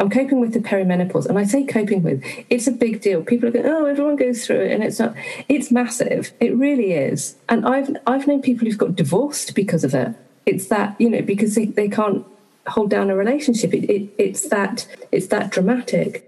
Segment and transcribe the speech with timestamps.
[0.00, 2.24] I'm coping with the perimenopause, and I say coping with.
[2.48, 3.22] It's a big deal.
[3.22, 5.14] People are going, "Oh, everyone goes through it," and it's not.
[5.46, 6.32] It's massive.
[6.40, 7.36] It really is.
[7.50, 10.14] And I've I've known people who've got divorced because of it.
[10.46, 12.24] It's that you know because they, they can't
[12.66, 13.74] hold down a relationship.
[13.74, 16.26] It, it, it's that it's that dramatic.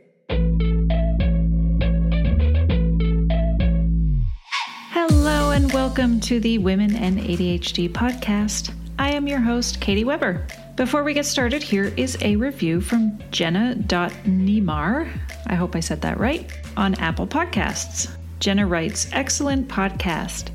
[4.91, 8.75] Hello and welcome to the Women and ADHD podcast.
[8.98, 10.47] I am your host, Katie Weber.
[10.77, 15.07] Before we get started, here is a review from Jenna.Nemar.
[15.47, 16.51] I hope I said that right.
[16.79, 18.11] On Apple Podcasts.
[18.41, 20.48] Jenna writes, Excellent podcast.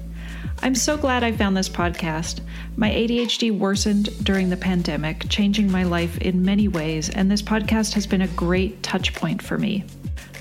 [0.64, 2.40] I'm so glad I found this podcast.
[2.78, 7.94] My ADHD worsened during the pandemic, changing my life in many ways, and this podcast
[7.94, 9.86] has been a great touch point for me.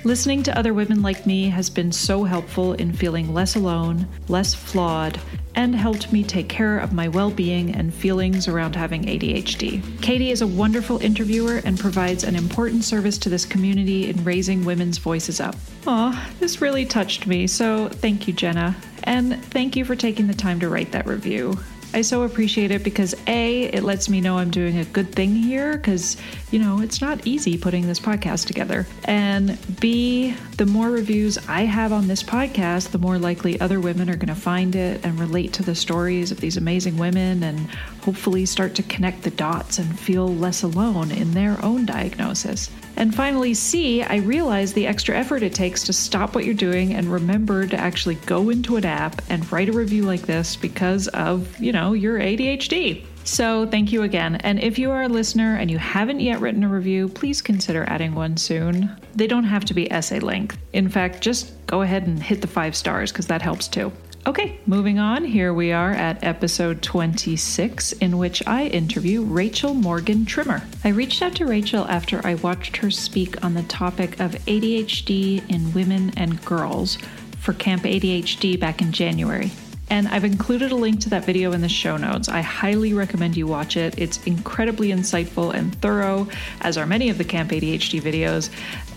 [0.06, 4.54] Listening to other women like me has been so helpful in feeling less alone, less
[4.54, 5.18] flawed,
[5.56, 9.82] and helped me take care of my well being and feelings around having ADHD.
[10.02, 14.64] Katie is a wonderful interviewer and provides an important service to this community in raising
[14.64, 15.56] women's voices up.
[15.88, 18.76] Aw, this really touched me, so thank you, Jenna.
[19.02, 21.58] And thank you for taking the time to write that review.
[21.96, 25.34] I so appreciate it because A, it lets me know I'm doing a good thing
[25.34, 26.18] here because,
[26.50, 28.86] you know, it's not easy putting this podcast together.
[29.06, 34.10] And B, the more reviews I have on this podcast, the more likely other women
[34.10, 37.70] are going to find it and relate to the stories of these amazing women and
[38.02, 42.70] hopefully start to connect the dots and feel less alone in their own diagnosis.
[42.98, 46.94] And finally, C, I realize the extra effort it takes to stop what you're doing
[46.94, 51.06] and remember to actually go into an app and write a review like this because
[51.08, 53.04] of, you know, your ADHD.
[53.24, 54.36] So, thank you again.
[54.36, 57.84] And if you are a listener and you haven't yet written a review, please consider
[57.88, 58.96] adding one soon.
[59.16, 60.56] They don't have to be essay length.
[60.72, 63.90] In fact, just go ahead and hit the five stars because that helps too.
[64.26, 65.24] Okay, moving on.
[65.24, 70.62] Here we are at episode 26, in which I interview Rachel Morgan Trimmer.
[70.82, 75.48] I reached out to Rachel after I watched her speak on the topic of ADHD
[75.48, 76.98] in women and girls
[77.38, 79.52] for Camp ADHD back in January.
[79.88, 82.28] And I've included a link to that video in the show notes.
[82.28, 83.98] I highly recommend you watch it.
[83.98, 86.28] It's incredibly insightful and thorough,
[86.60, 88.50] as are many of the Camp ADHD videos.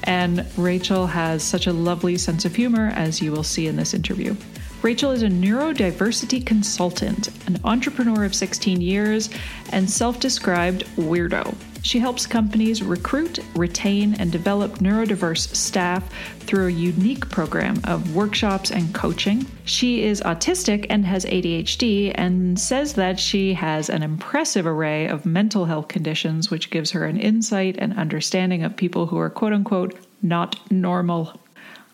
[0.04, 3.94] And Rachel has such a lovely sense of humor, as you will see in this
[3.94, 4.36] interview.
[4.82, 9.30] Rachel is a neurodiversity consultant, an entrepreneur of 16 years,
[9.72, 11.54] and self described weirdo.
[11.82, 18.72] She helps companies recruit, retain, and develop neurodiverse staff through a unique program of workshops
[18.72, 19.46] and coaching.
[19.66, 25.26] She is autistic and has ADHD and says that she has an impressive array of
[25.26, 29.54] mental health conditions, which gives her an insight and understanding of people who are quote
[29.54, 31.40] unquote not normal.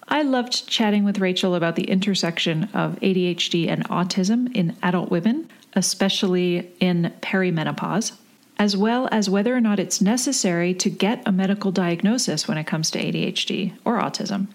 [0.08, 5.50] I loved chatting with Rachel about the intersection of ADHD and autism in adult women,
[5.74, 8.14] especially in perimenopause,
[8.58, 12.66] as well as whether or not it's necessary to get a medical diagnosis when it
[12.66, 14.48] comes to ADHD or autism.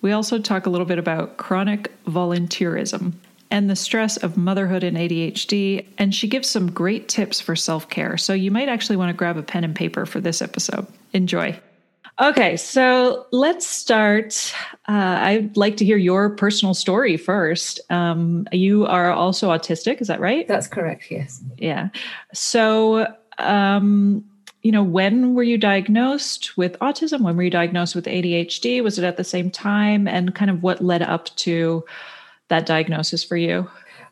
[0.00, 3.12] We also talk a little bit about chronic volunteerism
[3.50, 7.88] and the stress of motherhood and ADHD, and she gives some great tips for self
[7.88, 8.16] care.
[8.16, 10.86] So you might actually want to grab a pen and paper for this episode.
[11.12, 11.58] Enjoy.
[12.20, 14.52] Okay, so let's start.
[14.88, 17.80] Uh, I'd like to hear your personal story first.
[17.90, 20.46] Um, you are also autistic, is that right?
[20.48, 21.40] That's correct, yes.
[21.58, 21.90] Yeah.
[22.34, 23.06] So,
[23.38, 24.24] um,
[24.62, 27.22] you know, when were you diagnosed with autism?
[27.22, 28.82] When were you diagnosed with ADHD?
[28.82, 30.08] Was it at the same time?
[30.08, 31.84] And kind of what led up to
[32.48, 33.70] that diagnosis for you?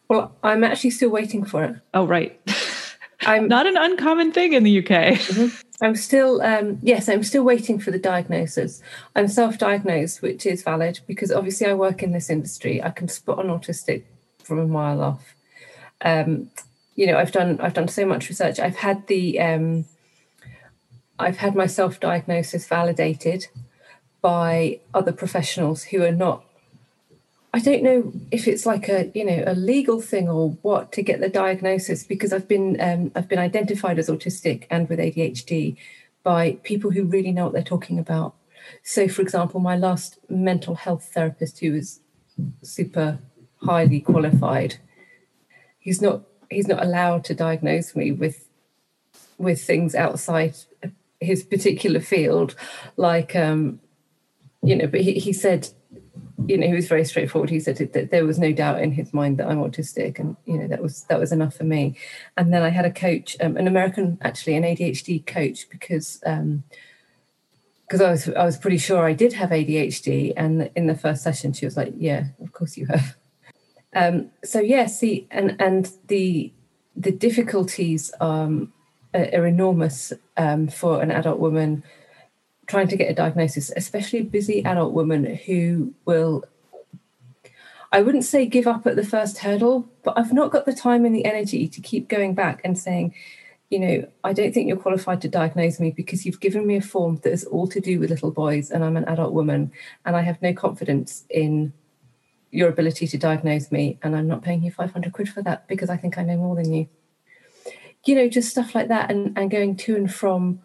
[0.09, 1.77] Well, I'm actually still waiting for it.
[1.95, 2.41] Oh, right.
[3.23, 4.85] I'm not an uncommon thing in the UK.
[4.87, 5.85] Mm-hmm.
[5.85, 8.83] I'm still, um, yes, I'm still waiting for the diagnosis.
[9.15, 12.83] I'm self-diagnosed, which is valid because obviously I work in this industry.
[12.83, 14.05] I can spot an autistic
[14.43, 15.35] from a mile off.
[16.03, 16.51] Um,
[16.97, 18.59] you know, I've done I've done so much research.
[18.59, 19.85] I've had the um,
[21.19, 23.47] I've had my self-diagnosis validated
[24.21, 26.45] by other professionals who are not
[27.57, 31.03] I don't know if it's like a you know a legal thing or what to
[31.03, 35.77] get the diagnosis because I've been um, I've been identified as autistic and with ADHD
[36.23, 38.35] by people who really know what they're talking about.
[38.83, 42.01] So, for example, my last mental health therapist, who was
[42.63, 43.21] super
[43.63, 44.77] highly qualified,
[45.79, 48.49] he's not he's not allowed to diagnose me with
[49.39, 50.55] with things outside
[51.21, 52.55] his particular field,
[52.97, 53.81] like um,
[54.63, 55.69] you know, but he, he said,
[56.47, 57.51] you know, he was very straightforward.
[57.51, 60.59] He said that there was no doubt in his mind that I'm autistic, and you
[60.59, 61.97] know that was that was enough for me.
[62.37, 66.65] And then I had a coach, um, an American, actually an ADHD coach, because um,
[67.83, 70.33] because I was I was pretty sure I did have ADHD.
[70.37, 73.17] And in the first session, she was like, "Yeah, of course you have."
[73.97, 76.53] Um, so yeah, see, and and the
[76.95, 78.73] the difficulties um,
[79.15, 81.83] are, are enormous um, for an adult woman
[82.67, 86.45] trying to get a diagnosis, especially a busy adult woman who will.
[87.91, 91.07] I wouldn't say give up at the first hurdle, but I've not got the time
[91.07, 93.15] and the energy to keep going back and saying,
[93.71, 96.83] you know, I don't think you're qualified to diagnose me because you've given me a
[96.83, 99.71] form that is all to do with little boys and I'm an adult woman
[100.05, 101.73] and I have no confidence in
[102.57, 105.91] your ability to diagnose me and I'm not paying you 500 quid for that because
[105.91, 106.89] I think I know more than you.
[108.05, 110.61] You know, just stuff like that and, and going to and from,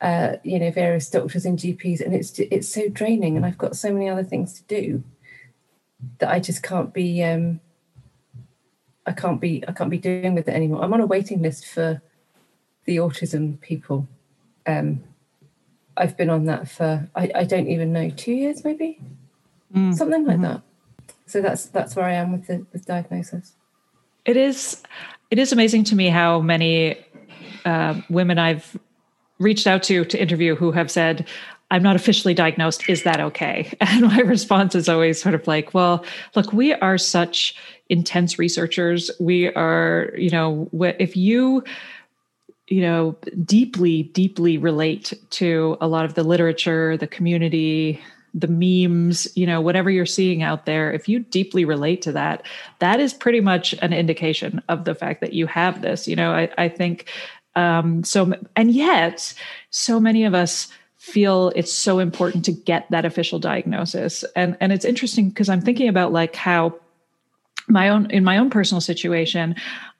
[0.00, 2.00] uh, you know, various doctors and GPs.
[2.00, 5.04] And it's, it's so draining and I've got so many other things to do
[6.18, 7.60] that I just can't be, um,
[9.06, 10.82] I can't be, I can't be doing with it anymore.
[10.82, 12.00] I'm on a waiting list for
[12.84, 14.06] the autism people.
[14.66, 15.02] Um,
[15.96, 19.00] I've been on that for, I, I don't even know, two years maybe?
[19.74, 19.94] Mm.
[19.94, 20.44] Something like mm-hmm.
[20.44, 20.62] that
[21.28, 23.54] so that's that's where I am with the with diagnosis.
[24.24, 24.82] It is
[25.30, 26.96] it is amazing to me how many
[27.64, 28.76] uh, women I've
[29.38, 31.26] reached out to to interview who have said,
[31.70, 32.88] I'm not officially diagnosed.
[32.88, 33.72] Is that okay?
[33.80, 36.04] And my response is always sort of like, well,
[36.34, 37.54] look, we are such
[37.88, 39.10] intense researchers.
[39.20, 41.62] We are, you know, if you,
[42.68, 48.00] you know, deeply, deeply relate to a lot of the literature, the community,
[48.34, 52.44] the memes, you know, whatever you're seeing out there, if you deeply relate to that,
[52.78, 56.06] that is pretty much an indication of the fact that you have this.
[56.06, 57.06] You know, I, I think
[57.56, 59.34] um, so, and yet,
[59.70, 64.24] so many of us feel it's so important to get that official diagnosis.
[64.36, 66.74] And and it's interesting because I'm thinking about like how
[67.68, 69.54] my own in my own personal situation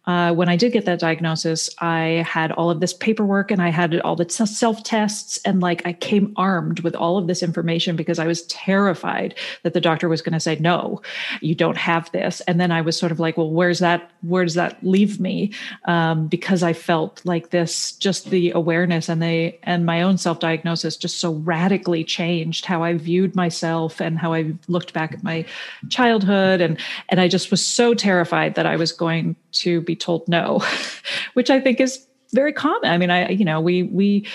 [0.08, 3.68] uh, when I did get that diagnosis, I had all of this paperwork and I
[3.68, 7.94] had all the self tests, and like I came armed with all of this information
[7.94, 9.34] because I was terrified
[9.64, 11.02] that the doctor was going to say, "No,
[11.42, 14.10] you don't have this." And then I was sort of like, "Well, where's that?
[14.22, 15.52] Where does that leave me?"
[15.84, 20.40] Um, because I felt like this, just the awareness and the and my own self
[20.40, 25.22] diagnosis just so radically changed how I viewed myself and how I looked back at
[25.22, 25.44] my
[25.90, 26.80] childhood, and
[27.10, 30.64] and I just was so terrified that I was going to be told no,
[31.34, 32.90] which I think is very common.
[32.90, 34.26] I mean, I, you know, we, we,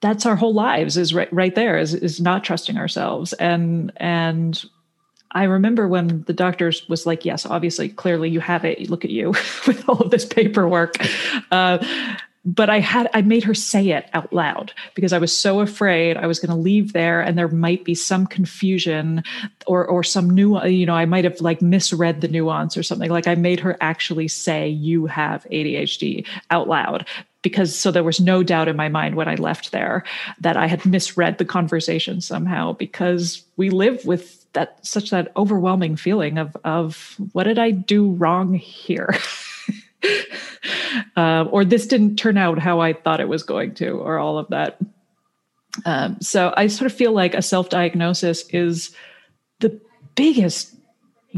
[0.00, 3.32] that's our whole lives is right, right there is, is not trusting ourselves.
[3.34, 4.62] And, and
[5.32, 8.88] I remember when the doctors was like, yes, obviously, clearly you have it.
[8.88, 9.28] Look at you
[9.66, 10.94] with all of this paperwork.
[11.50, 11.84] Uh,
[12.46, 16.16] but I had I made her say it out loud because I was so afraid
[16.16, 19.24] I was going to leave there and there might be some confusion
[19.66, 23.10] or or some new you know I might have like misread the nuance or something.
[23.10, 27.04] Like I made her actually say you have ADHD out loud
[27.42, 30.04] because so there was no doubt in my mind when I left there
[30.40, 35.96] that I had misread the conversation somehow because we live with that such that overwhelming
[35.96, 39.16] feeling of of what did I do wrong here
[41.16, 44.38] uh, or this didn't turn out how I thought it was going to, or all
[44.38, 44.78] of that.
[45.84, 48.94] Um, so I sort of feel like a self diagnosis is
[49.60, 49.80] the
[50.14, 50.76] biggest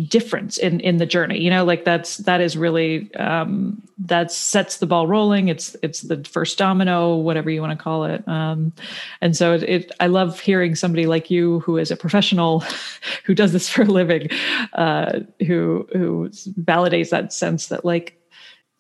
[0.07, 1.41] difference in in the journey.
[1.41, 5.49] You know like that's that is really um that sets the ball rolling.
[5.49, 8.27] It's it's the first domino whatever you want to call it.
[8.29, 8.73] Um
[9.21, 12.63] and so it, it i love hearing somebody like you who is a professional
[13.25, 14.29] who does this for a living
[14.75, 16.29] uh who who
[16.61, 18.18] validates that sense that like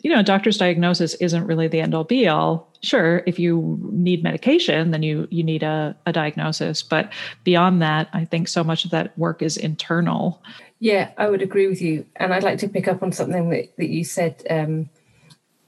[0.03, 2.73] you know, a doctor's diagnosis isn't really the end all be all.
[2.83, 6.83] Sure, if you need medication, then you you need a, a diagnosis.
[6.83, 7.13] But
[7.43, 10.41] beyond that, I think so much of that work is internal.
[10.79, 12.07] Yeah, I would agree with you.
[12.17, 14.89] And I'd like to pick up on something that, that you said um,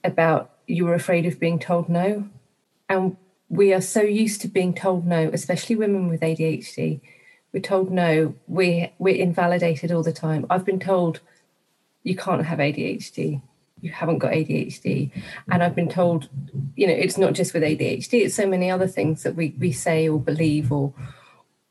[0.05, 2.29] about you were afraid of being told no.
[2.89, 3.17] And
[3.49, 7.01] we are so used to being told no, especially women with ADHD.
[7.53, 10.47] We're told no, we're, we're invalidated all the time.
[10.49, 11.19] I've been told
[12.05, 13.43] you can't have ADHD
[13.81, 15.11] you haven't got ADHD.
[15.51, 16.29] And I've been told,
[16.77, 19.73] you know, it's not just with ADHD, it's so many other things that we, we
[19.73, 20.93] say or believe or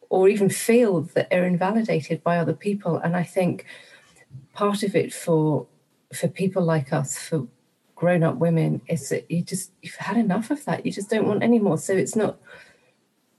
[0.10, 2.98] or even feel that are invalidated by other people.
[2.98, 3.66] And I think
[4.54, 5.68] part of it for
[6.14, 7.48] for people like us, for
[7.96, 10.86] grown up women, is that you just you've had enough of that.
[10.86, 11.78] You just don't want any more.
[11.78, 12.40] So it's not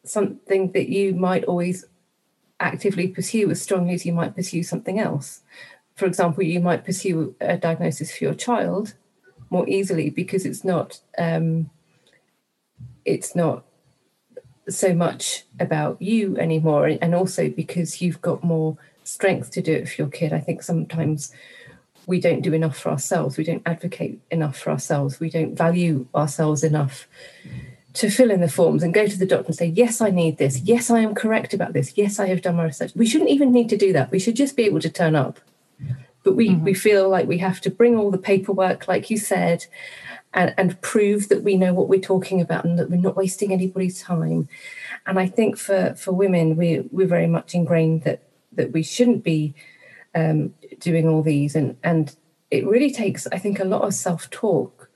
[0.05, 1.85] something that you might always
[2.61, 5.41] actively pursue as strongly as you might pursue something else
[6.01, 8.95] for example, you might pursue a diagnosis for your child
[9.51, 11.69] more easily because it's not um,
[13.05, 13.65] it's not
[14.67, 19.91] so much about you anymore and also because you've got more strength to do it
[19.91, 20.33] for your kid.
[20.33, 21.35] I think sometimes
[22.07, 23.37] we don't do enough for ourselves.
[23.37, 25.21] We don't advocate enough for ourselves.
[25.21, 27.07] We don't value ourselves enough
[27.93, 30.39] to fill in the forms and go to the doctor and say yes i need
[30.39, 30.61] this.
[30.61, 31.99] Yes i am correct about this.
[31.99, 32.93] Yes i have done my research.
[32.97, 34.11] We shouldn't even need to do that.
[34.11, 35.41] We should just be able to turn up
[36.23, 36.65] but we mm-hmm.
[36.65, 39.67] we feel like we have to bring all the paperwork like you said
[40.33, 43.53] and, and prove that we know what we're talking about and that we're not wasting
[43.53, 44.49] anybody's time.
[45.07, 48.23] And I think for, for women, we, we're very much ingrained that,
[48.53, 49.55] that we shouldn't be
[50.15, 51.57] um, doing all these.
[51.57, 52.15] And, and
[52.51, 54.89] it really takes, I think, a lot of self talk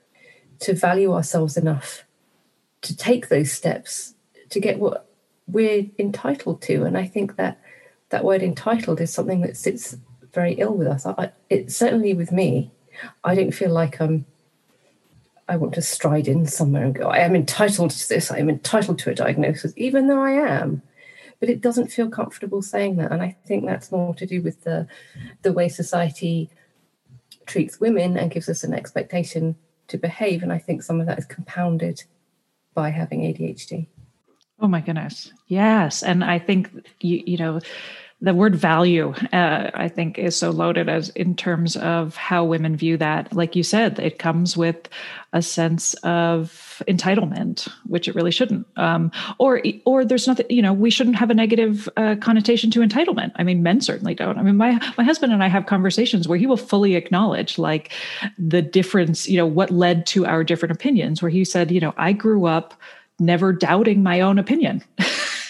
[0.59, 2.05] to value ourselves enough
[2.81, 4.13] to take those steps
[4.49, 5.09] to get what
[5.47, 6.83] we're entitled to.
[6.83, 7.59] And I think that
[8.09, 9.97] that word entitled is something that sits
[10.35, 11.05] very ill with us.
[11.05, 12.71] I, it certainly with me.
[13.23, 14.25] I don't feel like I'm
[15.47, 18.49] I want to stride in somewhere and go, I am entitled to this, I am
[18.49, 20.81] entitled to a diagnosis, even though I am.
[21.39, 23.11] But it doesn't feel comfortable saying that.
[23.11, 24.87] And I think that's more to do with the
[25.41, 26.49] the way society
[27.45, 29.55] treats women and gives us an expectation
[29.87, 30.41] to behave.
[30.41, 32.03] And I think some of that is compounded
[32.73, 33.87] by having ADHD.
[34.59, 35.31] Oh my goodness.
[35.47, 36.01] Yes.
[36.01, 36.69] And I think
[37.01, 37.59] you you know
[38.25, 42.75] the word value uh, i think is so loaded as in terms of how women
[42.75, 43.31] view that.
[43.33, 44.89] Like you said it comes with
[45.33, 48.65] a sense of entitlement which it really shouldn't.
[48.77, 52.79] Um, or or there's nothing you know we shouldn't have a negative uh, connotation to
[52.79, 53.31] entitlement.
[53.35, 54.37] I mean men certainly don't.
[54.37, 57.91] I mean my my husband and i have conversations where he will fully acknowledge like
[58.37, 61.93] the difference you know what led to our different opinions where he said you know
[61.97, 62.73] i grew up
[63.19, 64.83] never doubting my own opinion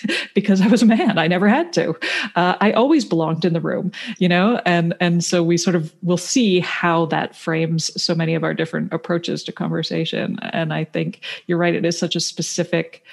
[0.33, 1.17] because I was a man.
[1.17, 1.95] I never had to.
[2.35, 5.93] Uh, I always belonged in the room, you know, and and so we sort of
[6.03, 10.39] will see how that frames so many of our different approaches to conversation.
[10.41, 11.75] And I think you're right.
[11.75, 13.03] It is such a specific,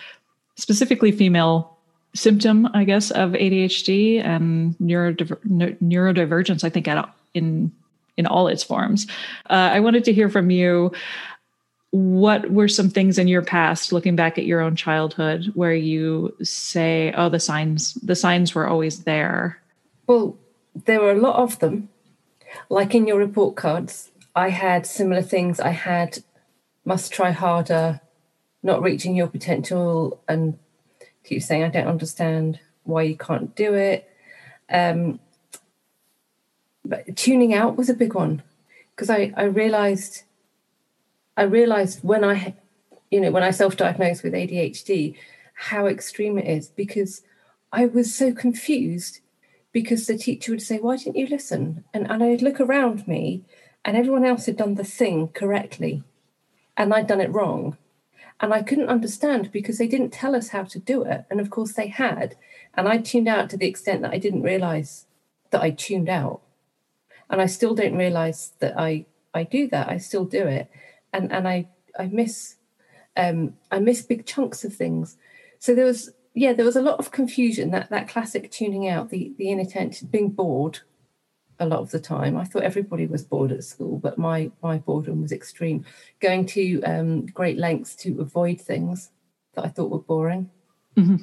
[0.57, 1.77] specifically female
[2.15, 5.41] symptom, I guess, of ADHD and neurodiver-
[5.81, 6.65] neurodivergence.
[6.65, 7.73] I think at, in
[8.19, 9.07] in all its forms.
[9.49, 10.93] Uh, I wanted to hear from you
[11.93, 16.35] what were some things in your past looking back at your own childhood where you
[16.43, 19.61] say oh the signs the signs were always there
[20.07, 20.37] well
[20.75, 21.91] there were a lot of them.
[22.69, 25.61] Like in your report cards i had similar things.
[25.61, 26.19] I had
[26.85, 28.01] must try harder
[28.63, 30.59] not reaching your potential and
[31.25, 34.09] keep saying i don't understand why you can't do it.
[34.71, 35.21] Um,
[36.85, 38.43] but tuning out was a big one
[38.91, 40.25] because I, I realized
[41.37, 42.55] I realized when I,
[43.11, 45.17] you know, when I self diagnosed with ADHD,
[45.55, 47.23] how extreme it is because
[47.73, 49.21] I was so confused
[49.73, 51.85] because the teacher would say, Why didn't you listen?
[51.95, 53.43] And, and I'd look around me
[53.85, 56.03] and everyone else had done the thing correctly
[56.77, 57.77] and I'd done it wrong.
[58.41, 61.25] And I couldn't understand because they didn't tell us how to do it.
[61.31, 62.35] And of course they had.
[62.75, 65.07] And I tuned out to the extent that I didn't realize
[65.51, 66.41] that I tuned out.
[67.31, 69.89] And I still don't realize that I, I do that.
[69.89, 70.69] I still do it
[71.12, 72.57] and and I I miss
[73.16, 75.16] um, I miss big chunks of things.
[75.59, 79.11] So there was yeah there was a lot of confusion that that classic tuning out
[79.11, 80.81] the the inattention being bored
[81.59, 82.37] a lot of the time.
[82.37, 85.85] I thought everybody was bored at school, but my my boredom was extreme.
[86.21, 89.11] Going to um, great lengths to avoid things
[89.54, 90.50] that I thought were boring.
[90.97, 91.16] Mm-hmm.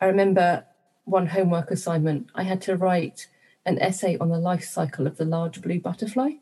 [0.00, 0.64] I remember
[1.04, 2.30] one homework assignment.
[2.34, 3.28] I had to write
[3.66, 6.32] an essay on the life cycle of the large blue butterfly.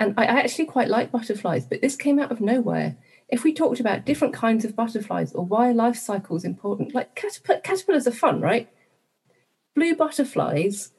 [0.00, 2.96] And I actually quite like butterflies, but this came out of nowhere.
[3.28, 7.14] If we talked about different kinds of butterflies or why life cycle is important, like
[7.14, 8.70] caterp- caterpillars are fun, right?
[9.74, 10.92] Blue butterflies,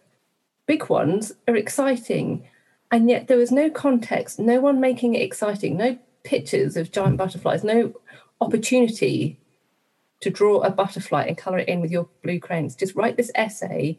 [0.67, 2.47] big ones, are exciting.
[2.91, 7.17] And yet there was no context, no one making it exciting, no pictures of giant
[7.17, 7.93] butterflies, no
[8.39, 9.39] opportunity
[10.19, 12.75] to draw a butterfly and colour it in with your blue crayons.
[12.75, 13.97] Just write this essay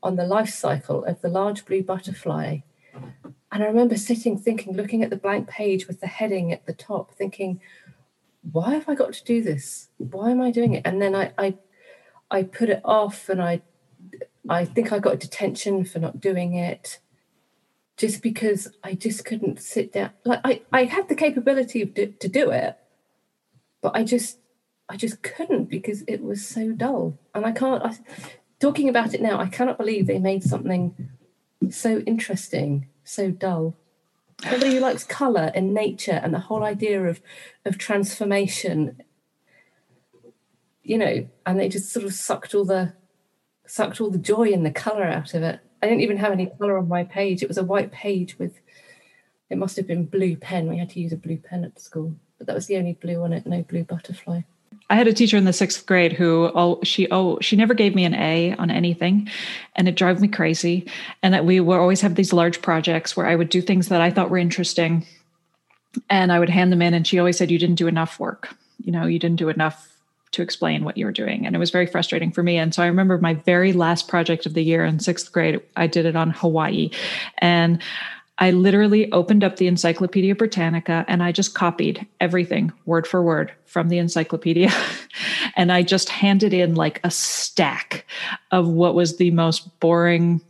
[0.00, 2.58] on the life cycle of the large blue butterfly
[3.54, 6.72] and I remember sitting thinking, looking at the blank page with the heading at the
[6.72, 7.60] top, thinking,
[8.50, 9.90] why have I got to do this?
[9.98, 10.82] Why am I doing it?
[10.84, 11.54] And then I I,
[12.32, 13.62] I put it off and I
[14.48, 16.98] I think I got detention for not doing it
[17.96, 20.10] just because I just couldn't sit down.
[20.24, 22.76] Like I, I had the capability to do it,
[23.80, 24.38] but I just
[24.88, 27.20] I just couldn't because it was so dull.
[27.32, 27.84] And I can't.
[27.84, 27.96] I,
[28.58, 31.10] talking about it now, I cannot believe they made something
[31.70, 33.76] so interesting so dull.
[34.42, 37.20] Somebody who likes colour and nature and the whole idea of
[37.64, 39.02] of transformation,
[40.82, 42.94] you know, and they just sort of sucked all the
[43.66, 45.60] sucked all the joy and the colour out of it.
[45.82, 47.42] I didn't even have any colour on my page.
[47.42, 48.58] It was a white page with
[49.50, 50.68] it must have been blue pen.
[50.68, 53.22] We had to use a blue pen at school, but that was the only blue
[53.22, 54.40] on it, no blue butterfly.
[54.90, 57.94] I had a teacher in the sixth grade who oh she oh she never gave
[57.94, 59.30] me an A on anything,
[59.76, 60.86] and it drove me crazy.
[61.22, 64.00] And that we would always have these large projects where I would do things that
[64.00, 65.06] I thought were interesting,
[66.10, 68.54] and I would hand them in, and she always said you didn't do enough work.
[68.82, 69.90] You know, you didn't do enough
[70.32, 72.58] to explain what you were doing, and it was very frustrating for me.
[72.58, 75.62] And so I remember my very last project of the year in sixth grade.
[75.76, 76.90] I did it on Hawaii,
[77.38, 77.80] and
[78.38, 83.52] I literally opened up the Encyclopedia Britannica and I just copied everything word for word
[83.64, 84.70] from the encyclopedia.
[85.56, 88.06] and I just handed in like a stack
[88.50, 90.40] of what was the most boring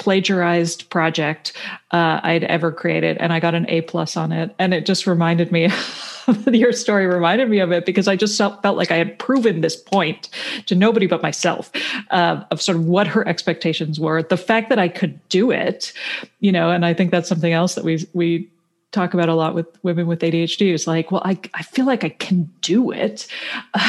[0.00, 1.52] plagiarized project
[1.90, 4.54] uh, I'd ever created, and I got an A plus on it.
[4.58, 5.68] And it just reminded me
[6.46, 9.76] your story reminded me of it because I just felt, like I had proven this
[9.76, 10.30] point
[10.66, 11.70] to nobody but myself
[12.10, 14.22] uh, of sort of what her expectations were.
[14.22, 15.92] The fact that I could do it,
[16.40, 18.50] you know, and I think that's something else that we we
[18.92, 22.04] talk about a lot with women with ADHD is like, well, I I feel like
[22.04, 23.26] I can do it,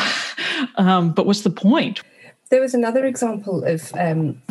[0.76, 2.02] um, but what's the point?
[2.50, 3.94] There was another example of.
[3.98, 4.42] Um,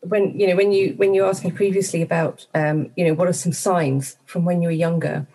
[0.00, 3.28] when you know when you when you asked me previously about um, you know what
[3.28, 5.26] are some signs from when you were younger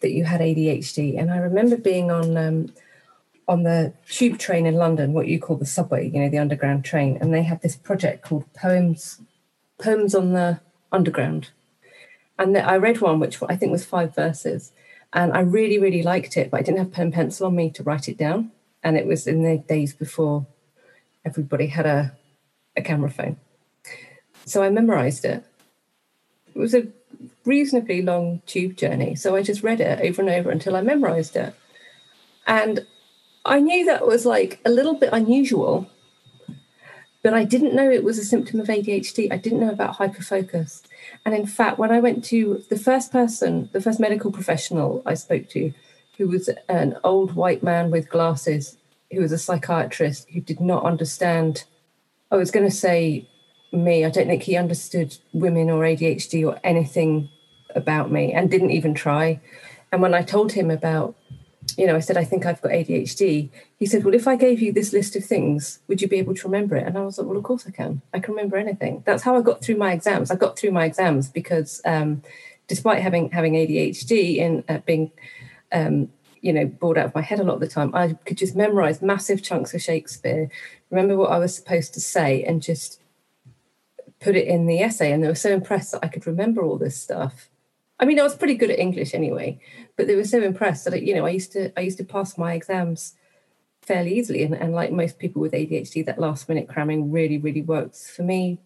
[0.00, 1.18] that you had ADHD.
[1.18, 2.72] And I remember being on um,
[3.48, 6.84] on the tube train in London, what you call the subway, you know, the underground
[6.84, 9.20] train, and they had this project called Poems
[9.78, 10.60] Poems on the
[10.92, 11.50] Underground.
[12.38, 14.72] And I read one which I think was five verses,
[15.12, 17.70] and I really, really liked it, but I didn't have pen and pencil on me
[17.70, 18.52] to write it down.
[18.82, 20.46] And it was in the days before
[21.24, 22.16] everybody had a,
[22.76, 23.36] a camera phone.
[24.46, 25.44] So I memorized it.
[26.54, 26.86] It was a
[27.44, 29.14] reasonably long tube journey.
[29.14, 31.54] So I just read it over and over until I memorized it.
[32.46, 32.86] And
[33.44, 35.88] I knew that was like a little bit unusual,
[37.22, 39.32] but I didn't know it was a symptom of ADHD.
[39.32, 40.82] I didn't know about hyperfocus.
[41.24, 45.14] And in fact, when I went to the first person, the first medical professional I
[45.14, 45.72] spoke to,
[46.18, 48.76] who was an old white man with glasses,
[49.12, 51.64] who was a psychiatrist who did not understand,
[52.30, 53.28] I was going to say
[53.72, 54.04] me.
[54.04, 57.28] I don't think he understood women or ADHD or anything
[57.74, 59.40] about me and didn't even try.
[59.92, 61.14] And when I told him about,
[61.76, 64.60] you know, I said, I think I've got ADHD, he said, Well, if I gave
[64.60, 66.86] you this list of things, would you be able to remember it?
[66.86, 68.02] And I was like, Well, of course I can.
[68.14, 69.02] I can remember anything.
[69.04, 70.30] That's how I got through my exams.
[70.30, 72.22] I got through my exams because um,
[72.68, 75.10] despite having having ADHD and uh, being
[75.72, 76.08] um,
[76.40, 78.54] you know bored out of my head a lot of the time i could just
[78.54, 80.48] memorize massive chunks of shakespeare
[80.90, 83.00] remember what i was supposed to say and just
[84.20, 86.78] put it in the essay and they were so impressed that i could remember all
[86.78, 87.48] this stuff
[87.98, 89.58] I mean, I was pretty good at English anyway,
[89.96, 92.36] but they were so impressed that you know I used to I used to pass
[92.36, 93.14] my exams
[93.82, 97.62] fairly easily, and, and like most people with ADHD, that last minute cramming really really
[97.62, 98.58] works for me.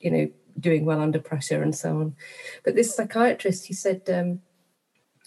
[0.00, 2.16] You know, doing well under pressure and so on.
[2.64, 4.40] But this psychiatrist, he said, um,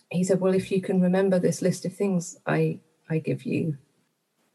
[0.09, 3.77] he said, well, if you can remember this list of things I I give you,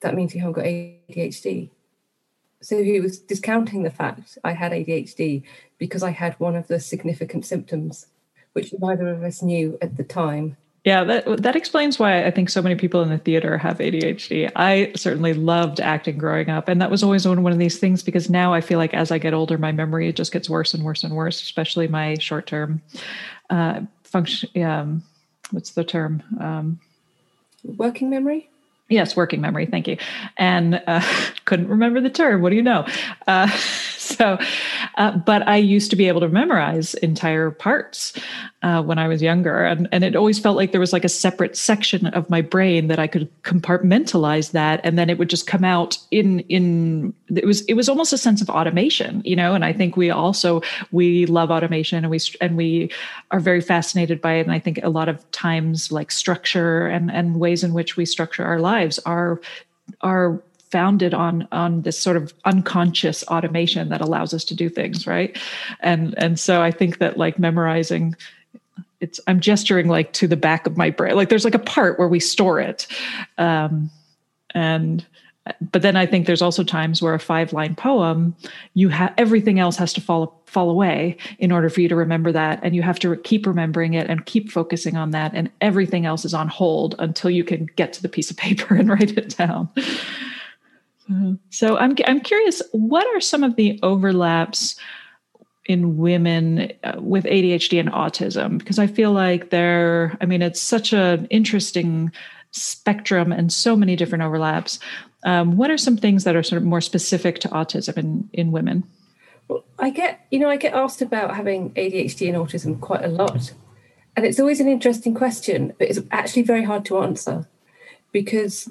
[0.00, 1.70] that means you haven't got ADHD.
[2.64, 5.42] So he was discounting the fact I had ADHD
[5.78, 8.06] because I had one of the significant symptoms
[8.54, 10.56] which neither of us knew at the time.
[10.84, 14.50] Yeah, that that explains why I think so many people in the theater have ADHD.
[14.54, 18.28] I certainly loved acting growing up, and that was always one of these things because
[18.28, 21.02] now I feel like as I get older, my memory just gets worse and worse
[21.02, 22.82] and worse, especially my short term
[23.48, 24.62] uh, function.
[24.62, 25.02] Um,
[25.52, 26.22] what's the term?
[26.38, 26.80] Um,
[27.64, 28.50] Working memory.
[28.88, 29.66] Yes, working memory.
[29.66, 29.96] Thank you.
[30.36, 31.02] And uh,
[31.46, 32.42] couldn't remember the term.
[32.42, 32.86] What do you know?
[33.26, 33.48] Uh,
[34.16, 34.38] so,
[34.96, 38.12] uh, but I used to be able to memorize entire parts
[38.62, 41.08] uh, when I was younger, and and it always felt like there was like a
[41.08, 45.46] separate section of my brain that I could compartmentalize that, and then it would just
[45.46, 47.14] come out in in.
[47.34, 49.54] It was it was almost a sense of automation, you know.
[49.54, 50.60] And I think we also
[50.92, 52.90] we love automation, and we and we
[53.30, 54.42] are very fascinated by it.
[54.42, 58.04] And I think a lot of times, like structure and and ways in which we
[58.04, 59.40] structure our lives are
[60.02, 60.42] are
[60.74, 65.38] founded on on this sort of unconscious automation that allows us to do things right?
[65.78, 68.16] And and so i think that like memorizing
[68.98, 71.14] it's i'm gesturing like to the back of my brain.
[71.14, 72.88] Like there's like a part where we store it.
[73.38, 73.88] Um
[74.52, 75.06] and
[75.72, 78.34] but then i think there's also times where a five line poem
[78.72, 82.32] you have everything else has to fall fall away in order for you to remember
[82.32, 86.06] that and you have to keep remembering it and keep focusing on that and everything
[86.06, 89.16] else is on hold until you can get to the piece of paper and write
[89.18, 89.68] it down
[91.10, 91.34] Mm-hmm.
[91.50, 94.76] So I'm I'm curious, what are some of the overlaps
[95.66, 98.58] in women uh, with ADHD and autism?
[98.58, 102.12] Because I feel like they're, I mean, it's such an interesting
[102.50, 104.78] spectrum and so many different overlaps.
[105.24, 108.52] Um, what are some things that are sort of more specific to autism in in
[108.52, 108.84] women?
[109.48, 113.08] Well, I get, you know, I get asked about having ADHD and autism quite a
[113.08, 113.52] lot.
[114.16, 117.46] And it's always an interesting question, but it's actually very hard to answer
[118.12, 118.70] because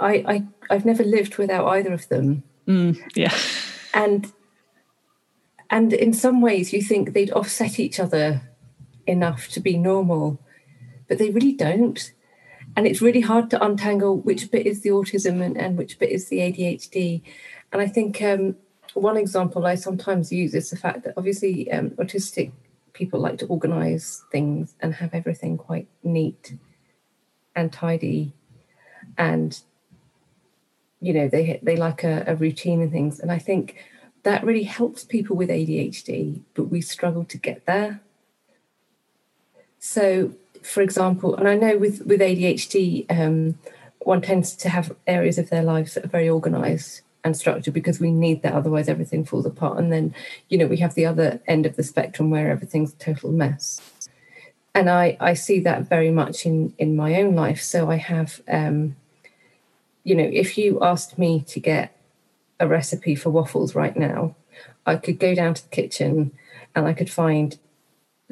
[0.00, 2.42] I, I I've never lived without either of them.
[2.66, 3.34] Mm, yeah.
[3.92, 4.32] And
[5.70, 8.42] and in some ways you think they'd offset each other
[9.06, 10.40] enough to be normal,
[11.08, 12.12] but they really don't.
[12.76, 16.10] And it's really hard to untangle which bit is the autism and, and which bit
[16.10, 17.22] is the ADHD.
[17.72, 18.56] And I think um,
[18.94, 22.52] one example I sometimes use is the fact that obviously um, autistic
[22.92, 26.54] people like to organize things and have everything quite neat
[27.54, 28.32] and tidy
[29.18, 29.60] and
[31.04, 33.20] you know they they like a, a routine and things.
[33.20, 33.76] And i think
[34.22, 38.00] that really helps people with adhd but we struggle to get there.
[39.78, 43.58] So for example and i know with with adhd um,
[44.00, 47.98] one tends to have areas of their lives that are very organized and structured because
[48.00, 49.78] we need that otherwise everything falls apart.
[49.78, 50.14] And then
[50.48, 53.80] you know we have the other end of the spectrum where everything's a total mess.
[54.74, 57.62] And i i see that very much in in my own life.
[57.62, 58.96] So i have um
[60.04, 61.98] you know if you asked me to get
[62.60, 64.34] a recipe for waffles right now
[64.86, 66.30] i could go down to the kitchen
[66.74, 67.58] and i could find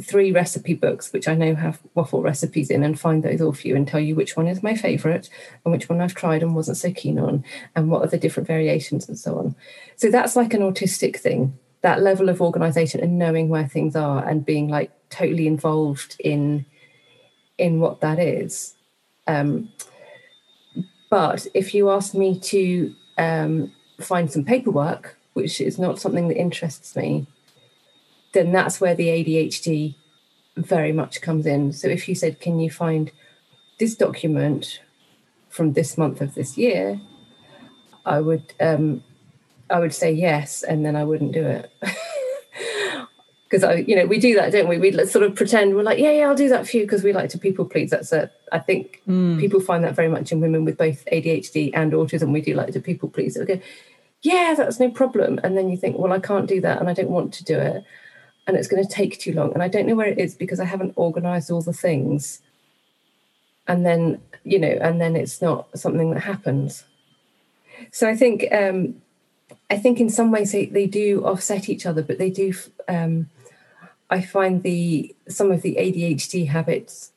[0.00, 3.68] three recipe books which I know have waffle recipes in and find those all for
[3.68, 5.28] you and tell you which one is my favorite
[5.64, 7.44] and which one I've tried and wasn't so keen on
[7.76, 9.54] and what are the different variations and so on.
[9.96, 14.26] So that's like an autistic thing, that level of organization and knowing where things are
[14.26, 16.64] and being like totally involved in
[17.58, 18.74] in what that is.
[19.26, 19.70] Um,
[21.12, 23.70] but if you ask me to um,
[24.00, 27.26] find some paperwork, which is not something that interests me,
[28.32, 29.94] then that's where the ADHD
[30.56, 31.74] very much comes in.
[31.74, 33.12] So if you said, Can you find
[33.78, 34.80] this document
[35.50, 36.98] from this month of this year?
[38.06, 39.04] I would um,
[39.68, 41.70] I would say yes, and then I wouldn't do it.
[43.52, 44.78] Because I, you know, we do that, don't we?
[44.78, 47.12] We sort of pretend we're like, yeah, yeah, I'll do that for you because we
[47.12, 47.90] like to people please.
[47.90, 49.38] That's a, I think mm.
[49.38, 52.32] people find that very much in women with both ADHD and autism.
[52.32, 53.36] We do like to people please.
[53.36, 53.60] Okay,
[54.22, 55.38] yeah, that's no problem.
[55.44, 57.58] And then you think, well, I can't do that, and I don't want to do
[57.58, 57.84] it
[58.46, 59.52] and it's going to take too long.
[59.52, 62.40] And I don't know where it is because I haven't organized all the things.
[63.68, 66.84] And then, you know, and then it's not something that happens.
[67.92, 69.00] So I think, um,
[69.70, 72.54] I think in some ways they, they do offset each other, but they do.
[72.88, 73.28] Um,
[74.12, 77.12] I find the some of the ADHD habits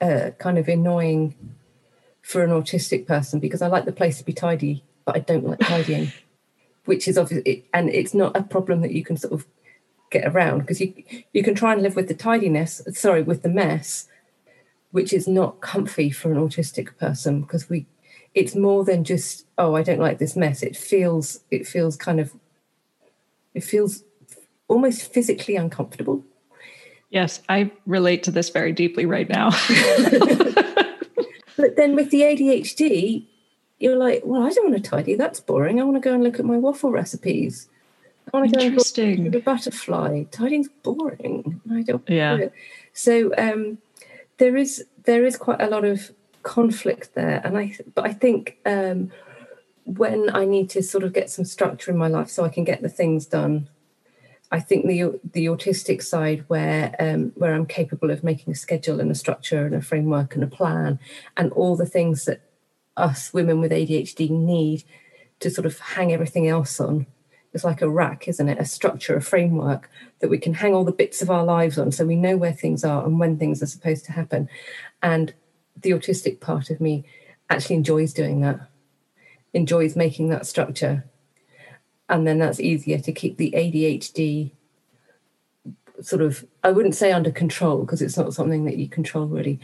[0.00, 1.34] uh, kind of annoying
[2.22, 5.44] for an autistic person because I like the place to be tidy, but I don't
[5.44, 6.10] like tidying,
[6.86, 9.46] which is obviously, and it's not a problem that you can sort of
[10.10, 10.94] get around because you
[11.34, 14.08] you can try and live with the tidiness sorry with the mess
[14.90, 17.84] which is not comfy for an autistic person because we
[18.34, 20.62] it's more than just oh i don't like this mess.
[20.62, 22.32] It feels it feels kind of
[23.52, 24.02] it feels
[24.66, 26.24] almost physically uncomfortable
[27.10, 29.50] yes i relate to this very deeply right now
[31.56, 33.26] but then with the adhd
[33.78, 36.22] you're like well i don't want to tidy that's boring i want to go and
[36.22, 37.68] look at my waffle recipes
[38.32, 39.24] I want to go Interesting.
[39.24, 40.24] go the butterfly.
[40.24, 41.60] Tidying's boring.
[41.72, 42.02] I don't.
[42.08, 42.48] Yeah.
[42.92, 43.78] So um,
[44.38, 46.10] there is there is quite a lot of
[46.42, 49.10] conflict there, and I but I think um,
[49.84, 52.64] when I need to sort of get some structure in my life so I can
[52.64, 53.68] get the things done.
[54.50, 59.00] I think the the autistic side, where um, where I'm capable of making a schedule
[59.00, 60.98] and a structure and a framework and a plan,
[61.36, 62.40] and all the things that
[62.96, 64.84] us women with ADHD need
[65.40, 67.06] to sort of hang everything else on
[67.52, 68.58] it's like a rack, isn't it?
[68.58, 71.92] A structure, a framework that we can hang all the bits of our lives on
[71.92, 74.48] so we know where things are and when things are supposed to happen.
[75.02, 75.32] And
[75.76, 77.04] the autistic part of me
[77.48, 78.60] actually enjoys doing that,
[79.54, 81.04] enjoys making that structure.
[82.08, 84.52] And then that's easier to keep the ADHD
[86.00, 89.60] sort of, I wouldn't say under control because it's not something that you control really,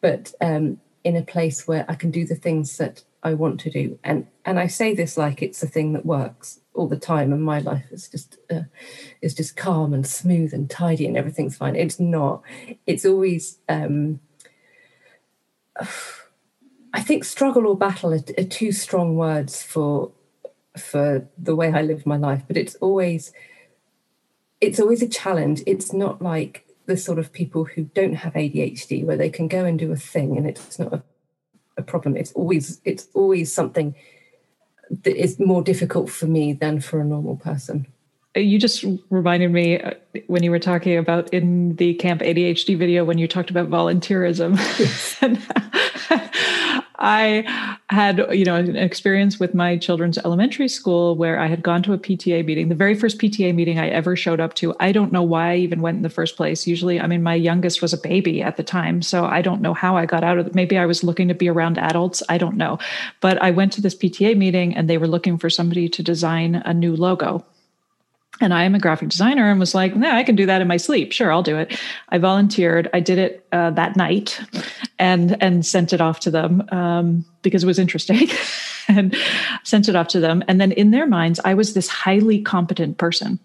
[0.00, 3.70] but um, in a place where I can do the things that I want to
[3.70, 3.98] do.
[4.02, 7.42] And and I say this like it's a thing that works all the time and
[7.42, 8.62] my life is just uh,
[9.22, 12.42] is just calm and smooth and tidy and everything's fine it's not
[12.86, 14.20] it's always um
[16.92, 20.10] i think struggle or battle are, are two strong words for
[20.76, 23.32] for the way i live my life but it's always
[24.60, 29.04] it's always a challenge it's not like the sort of people who don't have adhd
[29.04, 31.02] where they can go and do a thing and it's not a,
[31.76, 33.94] a problem it's always it's always something
[35.02, 37.86] that is more difficult for me than for a normal person.
[38.36, 39.92] You just reminded me uh,
[40.26, 44.56] when you were talking about in the Camp ADHD video when you talked about volunteerism.
[44.78, 45.18] Yes.
[46.96, 51.82] I had, you know, an experience with my children's elementary school where I had gone
[51.84, 54.74] to a PTA meeting, the very first PTA meeting I ever showed up to.
[54.78, 56.66] I don't know why I even went in the first place.
[56.66, 59.74] Usually, I mean, my youngest was a baby at the time, so I don't know
[59.74, 60.54] how I got out of it.
[60.54, 62.22] Maybe I was looking to be around adults.
[62.28, 62.78] I don't know.
[63.20, 66.56] But I went to this PTA meeting and they were looking for somebody to design
[66.64, 67.44] a new logo
[68.40, 70.68] and I am a graphic designer and was like, no, I can do that in
[70.68, 71.12] my sleep.
[71.12, 71.78] Sure, I'll do it.
[72.08, 72.90] I volunteered.
[72.92, 74.40] I did it uh, that night
[74.98, 78.28] and and sent it off to them um, because it was interesting
[78.88, 79.14] and
[79.62, 80.42] sent it off to them.
[80.48, 83.38] And then in their minds, I was this highly competent person.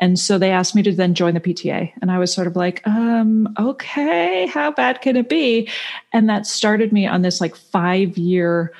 [0.00, 1.92] And so they asked me to then join the PTA.
[2.02, 5.68] And I was sort of like, um, okay, how bad can it be?
[6.12, 8.72] And that started me on this like five year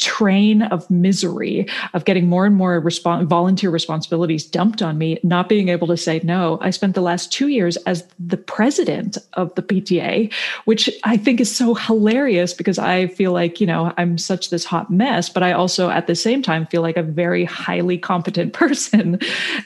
[0.00, 5.68] train of misery of getting more and more volunteer responsibilities dumped on me, not being
[5.68, 6.58] able to say no.
[6.60, 10.32] I spent the last two years as the president of the PTA,
[10.64, 14.64] which I think is so hilarious because I feel like, you know, I'm such this
[14.64, 18.52] hot mess, but I also at the same time feel like a very highly competent
[18.52, 19.18] person.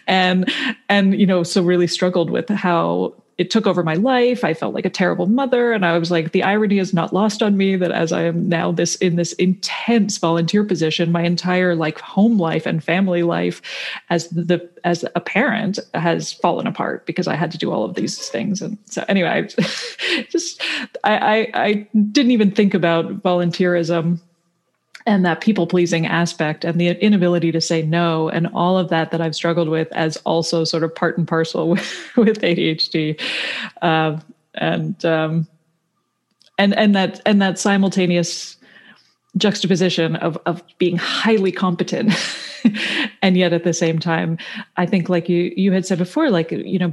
[0.07, 0.51] and,
[0.89, 4.45] and, you know, so really struggled with how it took over my life.
[4.45, 5.73] I felt like a terrible mother.
[5.73, 8.51] And I was like, the irony is not lost on me that as I am
[8.51, 13.63] now this in this intense volunteer position, my entire like home life and family life
[14.11, 17.95] as the as a parent has fallen apart because I had to do all of
[17.95, 18.61] these things.
[18.61, 19.43] And so anyway, I
[20.29, 20.63] just
[21.03, 24.21] I, I, I didn't even think about volunteerism
[25.07, 29.11] and that people pleasing aspect and the inability to say no and all of that
[29.11, 33.21] that I've struggled with as also sort of part and parcel with, with ADHD.
[33.83, 34.19] Uh,
[34.55, 35.47] and, um,
[36.59, 38.57] and, and that, and that simultaneous
[39.37, 42.13] juxtaposition of, of being highly competent
[43.23, 44.37] and yet at the same time,
[44.77, 46.93] I think like you, you had said before, like, you know,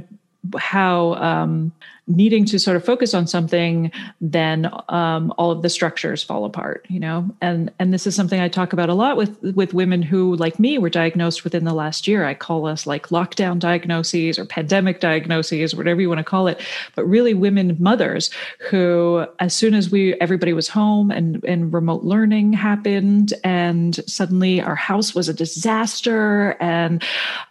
[0.56, 1.72] how, um,
[2.08, 3.90] needing to sort of focus on something
[4.20, 7.28] then um, all of the structures fall apart you know?
[7.40, 10.58] And and this is something i talk about a lot with with women who like
[10.58, 12.24] me were diagnosed within the last year.
[12.24, 16.60] I call us like lockdown diagnoses or pandemic diagnoses whatever you want to call it.
[16.94, 18.30] But really women mothers
[18.70, 24.60] who as soon as we everybody was home and and remote learning happened and suddenly
[24.60, 27.02] our house was a disaster and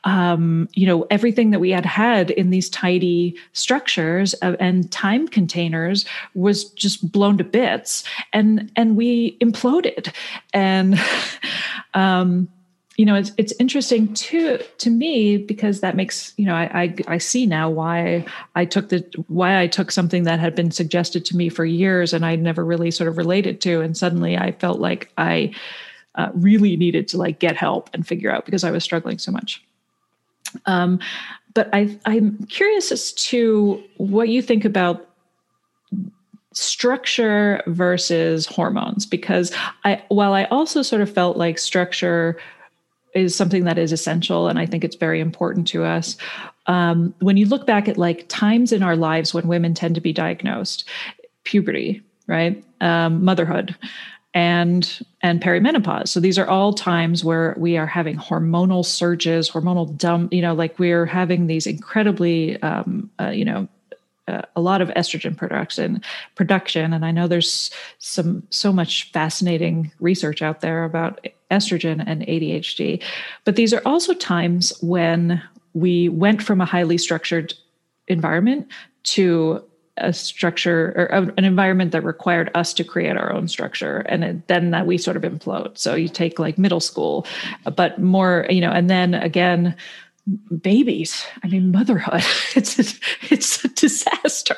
[0.03, 6.05] um, you know everything that we had had in these tidy structures and time containers
[6.33, 10.13] was just blown to bits and and we imploded
[10.53, 10.99] and
[11.93, 12.47] um
[12.97, 16.95] you know it's it's interesting to to me because that makes you know I, I,
[17.07, 21.23] I see now why I took the why I took something that had been suggested
[21.25, 24.51] to me for years and I never really sort of related to and suddenly I
[24.51, 25.53] felt like I
[26.15, 29.31] uh, really needed to like get help and figure out because I was struggling so
[29.31, 29.63] much.
[30.65, 30.99] Um,
[31.57, 35.09] but I, I'm curious as to what you think about
[36.53, 39.51] structure versus hormones because
[39.83, 42.39] I while I also sort of felt like structure
[43.15, 46.15] is something that is essential and I think it's very important to us.
[46.67, 50.01] Um, when you look back at like times in our lives when women tend to
[50.01, 50.87] be diagnosed,
[51.43, 53.75] puberty, right, um, motherhood,
[54.33, 56.09] and and perimenopause.
[56.09, 60.33] So these are all times where we are having hormonal surges, hormonal dump.
[60.33, 63.67] You know, like we're having these incredibly, um, uh, you know,
[64.27, 66.01] uh, a lot of estrogen production
[66.35, 72.23] production and i know there's some so much fascinating research out there about estrogen and
[72.23, 73.01] adhd
[73.45, 75.41] but these are also times when
[75.73, 77.53] we went from a highly structured
[78.09, 78.67] environment
[79.03, 79.63] to
[79.97, 81.05] a structure or
[81.37, 83.99] an environment that required us to create our own structure.
[84.07, 85.77] And it, then that we sort of implode.
[85.77, 87.25] So you take like middle school
[87.75, 89.75] but more you know and then again
[90.59, 92.23] babies i mean motherhood
[92.55, 92.99] it's a,
[93.33, 94.57] it's a disaster.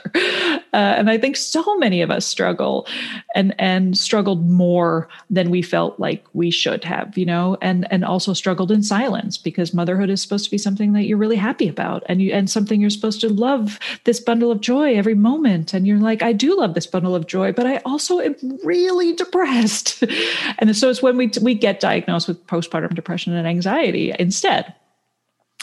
[0.74, 2.88] Uh, and i think so many of us struggle
[3.36, 8.04] and and struggled more than we felt like we should have you know and and
[8.04, 11.68] also struggled in silence because motherhood is supposed to be something that you're really happy
[11.68, 15.74] about and you and something you're supposed to love this bundle of joy every moment.
[15.74, 19.14] And you're like i do love this bundle of joy but i also am really
[19.14, 20.04] depressed.
[20.60, 24.74] And so it's when we we get diagnosed with postpartum depression and anxiety instead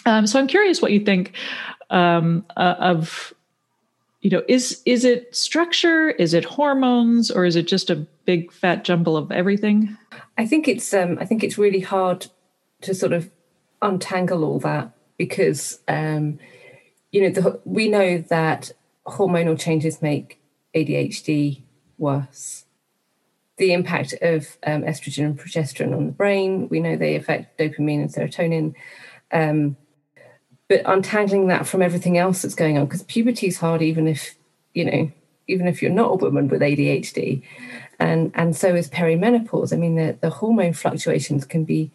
[0.07, 1.35] um, so I'm curious what you think
[1.91, 3.35] um, uh, of,
[4.23, 8.53] you know, is is it structure, is it hormones, or is it just a big
[8.53, 9.97] fat jumble of everything?
[10.39, 12.27] I think it's um, I think it's really hard
[12.83, 13.31] to sort of
[13.83, 16.39] untangle all that because um,
[17.13, 18.73] you know the, we know that
[19.07, 20.41] hormonal changes make
[20.75, 21.63] ADHD
[21.99, 22.65] worse.
[23.59, 28.03] The impact of um, estrogen and progesterone on the brain, we know they affect dopamine
[28.03, 28.75] and serotonin.
[29.33, 29.77] Um,
[30.69, 34.35] but untangling that from everything else that's going on because puberty is hard even if
[34.75, 35.11] you know
[35.49, 37.43] even if you're not a woman with ADHD.
[37.99, 39.73] And, and so is perimenopause.
[39.73, 41.91] I mean, the, the hormone fluctuations can be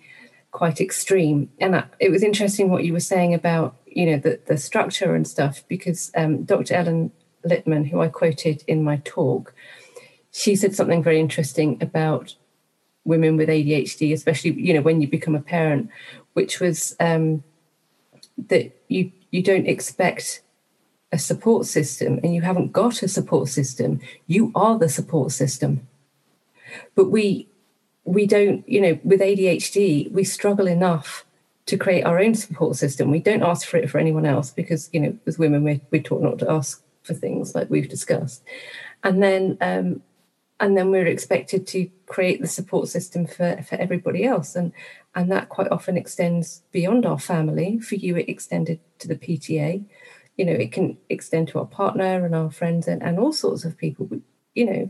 [0.51, 1.49] quite extreme.
[1.59, 5.27] And it was interesting what you were saying about, you know, the, the structure and
[5.27, 6.73] stuff, because um, Dr.
[6.73, 7.11] Ellen
[7.45, 9.53] Littman, who I quoted in my talk,
[10.31, 12.35] she said something very interesting about
[13.03, 15.89] women with ADHD, especially, you know, when you become a parent,
[16.33, 17.43] which was um,
[18.47, 20.41] that you you don't expect
[21.11, 23.99] a support system and you haven't got a support system.
[24.27, 25.87] You are the support system.
[26.95, 27.47] But we
[28.03, 31.23] we don't you know with adhd we struggle enough
[31.67, 33.11] to create our own support system.
[33.11, 36.01] We don't ask for it for anyone else because you know as women we're, we're
[36.01, 38.43] taught not to ask for things like we've discussed.
[39.03, 40.01] And then um,
[40.61, 44.55] and then we're expected to create the support system for, for everybody else.
[44.55, 44.71] And
[45.13, 47.79] and that quite often extends beyond our family.
[47.79, 49.83] For you it extended to the pta
[50.37, 53.65] you know it can extend to our partner and our friends and, and all sorts
[53.65, 54.09] of people
[54.55, 54.89] you know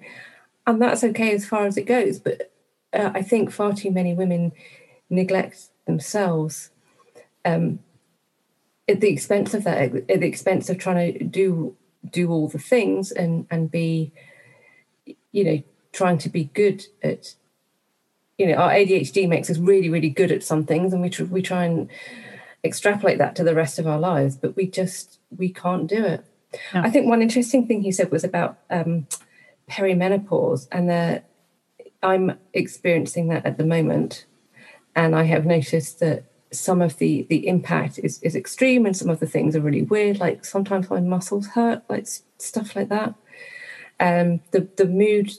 [0.67, 2.19] and that's okay as far as it goes.
[2.19, 2.51] But
[2.93, 4.51] uh, i think far too many women
[5.09, 6.69] neglect themselves
[7.45, 7.79] um,
[8.87, 11.75] at the expense of that at the expense of trying to do
[12.09, 14.11] do all the things and and be
[15.31, 17.35] you know trying to be good at
[18.37, 21.25] you know our adhd makes us really really good at some things and we, tr-
[21.25, 21.89] we try and
[22.63, 26.25] extrapolate that to the rest of our lives but we just we can't do it
[26.73, 26.81] no.
[26.81, 29.07] i think one interesting thing he said was about um,
[29.69, 31.29] perimenopause and that
[32.03, 34.25] i'm experiencing that at the moment
[34.95, 39.09] and i have noticed that some of the the impact is is extreme and some
[39.09, 42.05] of the things are really weird like sometimes my muscles hurt like
[42.37, 43.15] stuff like that
[44.01, 45.31] um the the mood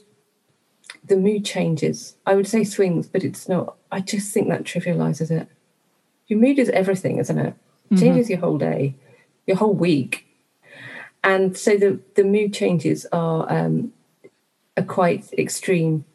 [1.05, 2.15] the mood changes.
[2.25, 5.47] I would say swings but it's not i just think that trivializes it.
[6.27, 7.97] Your mood is everything isn't it, it mm-hmm.
[7.97, 8.95] changes your whole day
[9.45, 10.25] your whole week.
[11.23, 13.93] And so the the mood changes are um
[14.77, 16.05] are quite extreme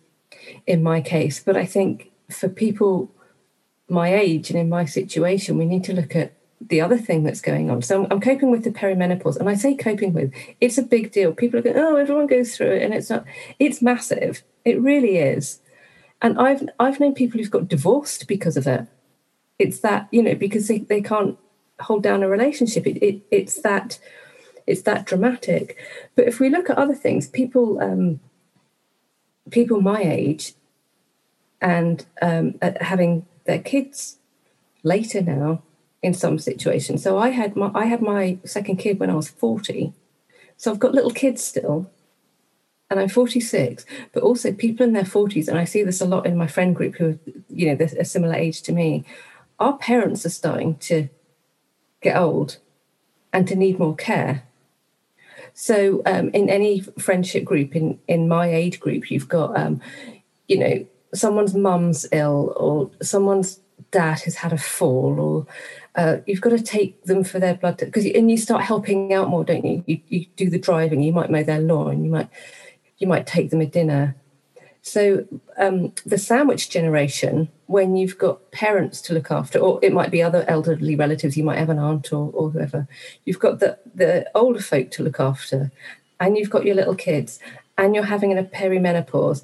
[0.66, 1.40] in my case.
[1.40, 3.10] But i think for people
[3.88, 7.40] my age and in my situation, we need to look at the other thing that's
[7.40, 7.82] going on.
[7.82, 10.32] So I'm, I'm, coping with the perimenopause, and I say coping with.
[10.60, 11.32] It's a big deal.
[11.32, 13.24] People are going, oh, everyone goes through it, and it's not.
[13.58, 14.42] It's massive.
[14.64, 15.60] It really is.
[16.20, 18.86] And I've I've known people who've got divorced because of it.
[19.58, 21.38] It's that you know because they, they can't
[21.80, 22.86] hold down a relationship.
[22.86, 24.00] It, it it's that
[24.66, 25.76] it's that dramatic.
[26.16, 28.20] But if we look at other things, people um,
[29.50, 30.54] people my age
[31.60, 34.18] and um, having their kids
[34.82, 35.62] later now
[36.02, 37.02] in some situations.
[37.02, 39.92] So I had my I had my second kid when I was 40.
[40.56, 41.90] So I've got little kids still.
[42.90, 43.84] And I'm 46,
[44.14, 46.74] but also people in their 40s, and I see this a lot in my friend
[46.74, 47.18] group who are,
[47.50, 49.04] you know, they're a similar age to me.
[49.58, 51.10] Our parents are starting to
[52.00, 52.56] get old
[53.30, 54.44] and to need more care.
[55.52, 59.82] So um, in any friendship group, in in my age group, you've got um,
[60.46, 65.46] you know, someone's mum's ill or someone's dad has had a fall or
[65.98, 69.28] uh, you've got to take them for their blood because and you start helping out
[69.28, 69.82] more don't you?
[69.86, 72.28] you you do the driving you might mow their lawn you might
[72.98, 74.14] you might take them a dinner
[74.80, 75.26] so
[75.58, 80.22] um, the sandwich generation when you've got parents to look after or it might be
[80.22, 82.86] other elderly relatives you might have an aunt or, or whoever
[83.24, 85.70] you've got the the older folk to look after
[86.20, 87.38] and you've got your little kids
[87.76, 89.42] and you're having a perimenopause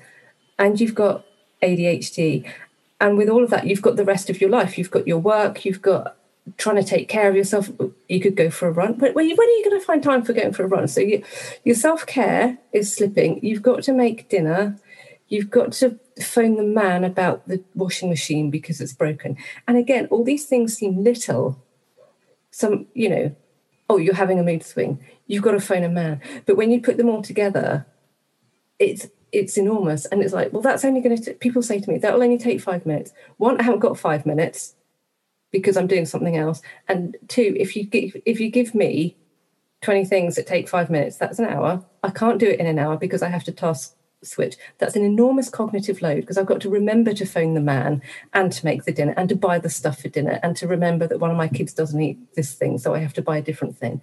[0.58, 1.24] and you've got
[1.62, 2.48] ADHD.
[3.00, 4.78] And with all of that, you've got the rest of your life.
[4.78, 6.16] You've got your work, you've got
[6.56, 7.70] trying to take care of yourself.
[8.08, 10.32] You could go for a run, but when, are you going to find time for
[10.32, 10.88] going for a run?
[10.88, 11.22] So you,
[11.64, 13.44] your self care is slipping.
[13.44, 14.78] You've got to make dinner.
[15.28, 19.36] You've got to phone the man about the washing machine because it's broken.
[19.66, 21.62] And again, all these things seem little.
[22.50, 23.36] Some, you know,
[23.88, 25.04] oh, you're having a mood swing.
[25.26, 26.20] You've got to phone a man.
[26.46, 27.86] But when you put them all together,
[28.78, 30.04] it's it's enormous.
[30.06, 32.60] And it's like, well, that's only going to, people say to me, that'll only take
[32.60, 33.12] five minutes.
[33.38, 34.76] One, I haven't got five minutes
[35.54, 36.60] because I'm doing something else.
[36.88, 39.16] And two, if you give, if you give me
[39.82, 41.84] 20 things that take five minutes, that's an hour.
[42.02, 44.56] I can't do it in an hour because I have to task switch.
[44.78, 48.50] That's an enormous cognitive load because I've got to remember to phone the man and
[48.50, 51.20] to make the dinner and to buy the stuff for dinner and to remember that
[51.20, 53.78] one of my kids doesn't eat this thing, so I have to buy a different
[53.78, 54.02] thing.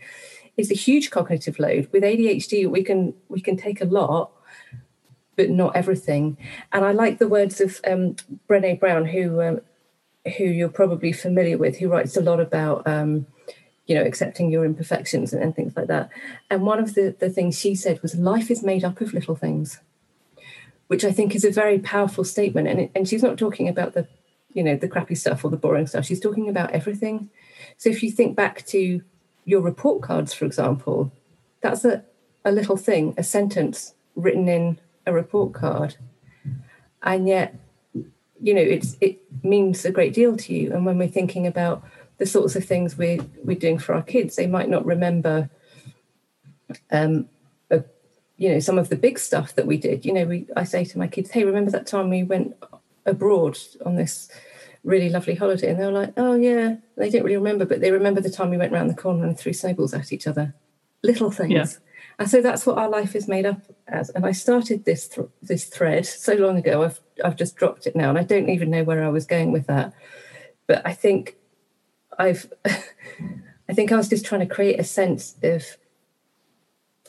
[0.55, 1.89] It's a huge cognitive load.
[1.91, 4.31] With ADHD, we can we can take a lot
[5.35, 6.37] but not everything.
[6.71, 8.15] And I like the words of um,
[8.47, 9.61] Brene Brown, who um,
[10.37, 13.25] who you're probably familiar with, who writes a lot about um,
[13.87, 16.09] you know accepting your imperfections and, and, things like that.
[16.49, 19.35] And one of the, the things she said was, "Life is made up of little
[19.35, 19.79] things,"
[20.87, 22.67] which I think is a very powerful statement.
[22.67, 24.07] And it, and she's not talking about the
[24.53, 26.05] you know the crappy stuff or the boring stuff.
[26.05, 27.29] She's talking about everything.
[27.77, 29.01] So if you think back to
[29.45, 31.11] your report cards, for example,
[31.61, 32.03] that's a
[32.43, 35.95] a little thing, a sentence written in a report card.
[37.03, 37.55] And yet,
[38.41, 40.73] you know, it's it means a great deal to you.
[40.73, 41.83] And when we're thinking about
[42.17, 45.49] the sorts of things we're we're doing for our kids, they might not remember
[46.91, 47.29] um
[47.69, 47.83] a,
[48.37, 50.05] you know, some of the big stuff that we did.
[50.05, 52.55] You know, we I say to my kids, Hey, remember that time we went
[53.05, 54.29] abroad on this
[54.83, 55.69] really lovely holiday?
[55.69, 58.49] And they were like, Oh yeah, they don't really remember, but they remember the time
[58.49, 60.55] we went around the corner and threw snowballs at each other.
[61.03, 61.51] Little things.
[61.51, 61.90] Yeah.
[62.21, 64.11] And so that's what our life is made up as.
[64.11, 66.83] And I started this th- this thread so long ago.
[66.83, 69.51] I've I've just dropped it now, and I don't even know where I was going
[69.51, 69.91] with that.
[70.67, 71.37] But I think
[72.19, 75.65] I've I think I was just trying to create a sense of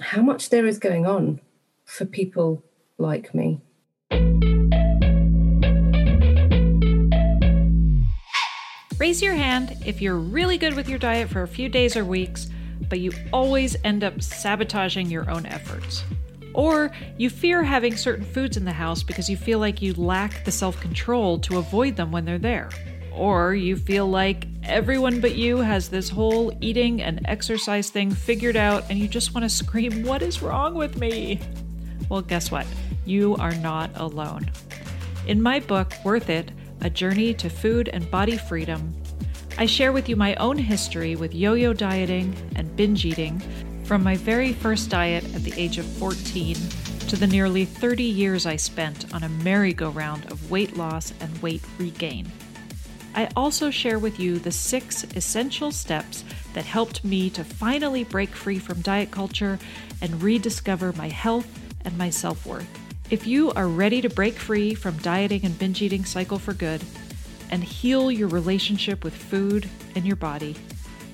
[0.01, 1.43] how much there is going on
[1.85, 2.65] for people
[2.97, 3.61] like me.
[8.99, 12.05] Raise your hand if you're really good with your diet for a few days or
[12.07, 12.49] weeks
[12.89, 16.05] but you always end up sabotaging your own efforts.
[16.55, 20.45] Or you fear having certain foods in the house because you feel like you lack
[20.45, 22.69] the self control to avoid them when they're there.
[23.13, 28.57] Or you feel like everyone but you has this whole eating and exercise thing figured
[28.57, 31.41] out and you just want to scream, What is wrong with me?
[32.09, 32.67] Well, guess what?
[33.05, 34.51] You are not alone.
[35.27, 38.95] In my book, Worth It A Journey to Food and Body Freedom,
[39.59, 43.41] I share with you my own history with yo yo dieting and binge eating
[43.85, 46.57] from my very first diet at the age of 14
[47.09, 51.63] to the nearly 30 years I spent on a merry-go-round of weight loss and weight
[51.79, 52.33] regain.
[53.15, 56.25] I also share with you the six essential steps
[56.55, 59.59] that helped me to finally break free from diet culture
[60.01, 61.47] and rediscover my health
[61.85, 62.67] and my self worth.
[63.11, 66.83] If you are ready to break free from dieting and binge eating cycle for good,
[67.53, 70.57] and heal your relationship with food and your body,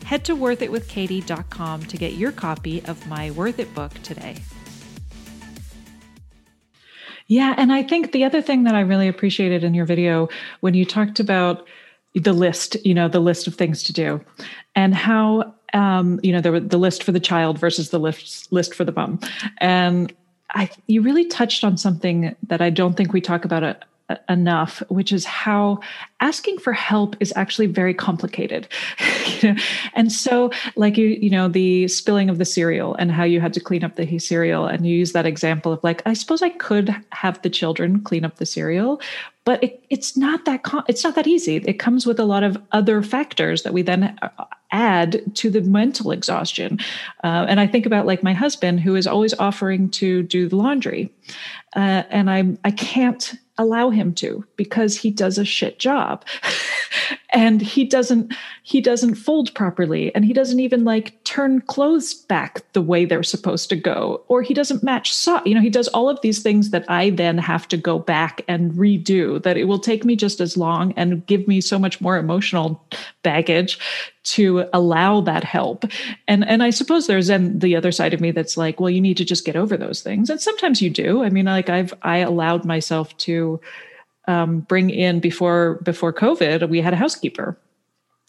[0.05, 4.37] head to worthitwithkatie.com to get your copy of my Worth It book today.
[7.27, 10.31] Yeah, and I think the other thing that I really appreciated in your video
[10.61, 11.67] when you talked about
[12.15, 14.25] the list, you know, the list of things to do,
[14.75, 18.75] and how um, you know the the list for the child versus the list list
[18.75, 19.21] for the mom,
[19.59, 20.11] and
[20.55, 23.63] I you really touched on something that I don't think we talk about
[24.29, 25.81] enough, which is how
[26.21, 28.69] asking for help is actually very complicated.
[29.95, 33.53] and so, like you, you know, the spilling of the cereal and how you had
[33.55, 36.51] to clean up the cereal, and you use that example of like, I suppose I
[36.51, 39.01] could have the children clean up the cereal,
[39.45, 41.57] but it, it's not that com- it's not that easy.
[41.57, 45.63] It comes with a lot of other factors that we then uh, add to the
[45.63, 46.79] mental exhaustion.
[47.25, 50.57] Uh, and I think about like my husband, who is always offering to do the
[50.57, 51.11] laundry,
[51.75, 56.25] uh, and I I can't allow him to because he does a shit job.
[57.31, 62.63] And he doesn't he doesn't fold properly and he doesn't even like turn clothes back
[62.73, 65.89] the way they're supposed to go or he doesn't match sock you know he does
[65.89, 69.65] all of these things that i then have to go back and redo that it
[69.65, 72.83] will take me just as long and give me so much more emotional
[73.23, 73.79] baggage
[74.31, 75.85] to allow that help.
[76.27, 79.01] And and i suppose there's then the other side of me that's like well you
[79.01, 80.31] need to just get over those things.
[80.31, 81.23] And sometimes you do.
[81.23, 83.61] I mean like i've i allowed myself to
[84.27, 87.57] um, bring in before before covid we had a housekeeper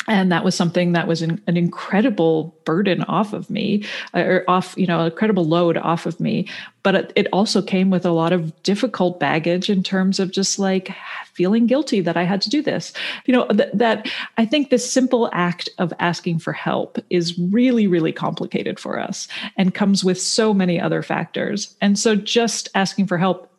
[0.10, 3.86] and that was something that was an, an, incredible burden off of me
[4.16, 6.48] uh, or off you know a credible load off of me.
[6.82, 10.58] But it, it, also came with a lot of difficult baggage in terms of just
[10.58, 10.96] like
[11.34, 12.92] feeling guilty that i had to do this.
[13.26, 17.86] You know th- that i think this simple act of asking for help is really
[17.86, 21.76] really complicated for us and comes with so many other factors.
[21.82, 23.52] And so just asking for help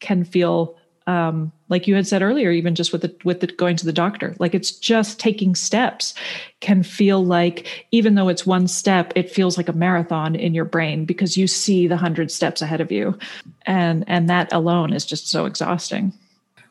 [0.00, 0.76] can feel
[1.06, 3.92] um, like you had said earlier, even just with the with the going to the
[3.92, 6.14] doctor, like it's just taking steps
[6.60, 10.64] can feel like even though it's one step, it feels like a marathon in your
[10.64, 13.18] brain because you see the hundred steps ahead of you,
[13.66, 16.12] and and that alone is just so exhausting.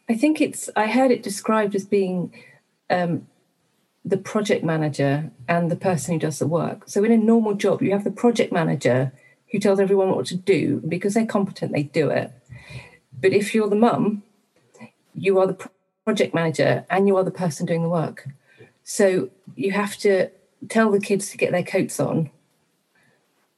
[0.08, 0.70] I think it's.
[0.76, 2.34] I heard it described as being
[2.90, 3.28] um,
[4.06, 6.84] the project manager and the person who does the work.
[6.88, 9.12] So in a normal job, you have the project manager
[9.52, 12.32] who tells everyone what to do because they're competent, they do it.
[13.20, 14.24] But if you're the mum
[15.18, 15.70] you are the
[16.04, 18.28] project manager and you are the person doing the work.
[18.84, 20.30] So you have to
[20.70, 22.30] tell the kids to get their coats on,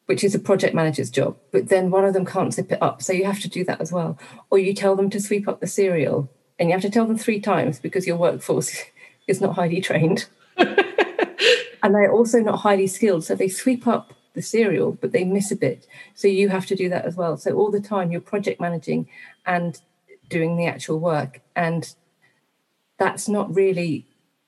[0.05, 3.01] which is a project manager's job, but then one of them can't zip it up.
[3.01, 4.17] So you have to do that as well.
[4.49, 7.17] Or you tell them to sweep up the cereal and you have to tell them
[7.17, 8.83] three times because your workforce
[9.27, 10.27] is not highly trained.
[10.57, 13.25] and they're also not highly skilled.
[13.25, 15.87] So they sweep up the cereal, but they miss a bit.
[16.15, 17.37] So you have to do that as well.
[17.37, 19.07] So all the time you're project managing
[19.45, 19.79] and
[20.29, 21.41] doing the actual work.
[21.55, 21.93] And
[22.99, 24.05] that's not really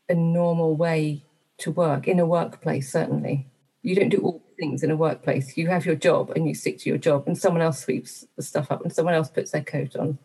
[0.07, 1.23] a normal way
[1.59, 3.47] to work in a workplace, certainly.
[3.81, 5.55] You don't do all things in a workplace.
[5.57, 8.43] You have your job and you stick to your job, and someone else sweeps the
[8.43, 10.17] stuff up and someone else puts their coat on.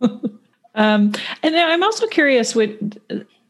[0.74, 2.70] um, and I'm also curious what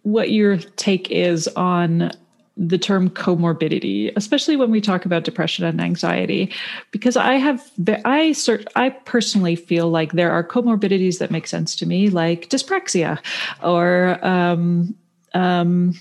[0.03, 2.13] what your take is on
[2.59, 6.53] the term comorbidity, especially when we talk about depression and anxiety,
[6.91, 7.71] because I have
[8.05, 12.49] I cert, I personally feel like there are comorbidities that make sense to me, like
[12.51, 13.21] dyspraxia,
[13.63, 14.95] or um,
[15.35, 15.95] um,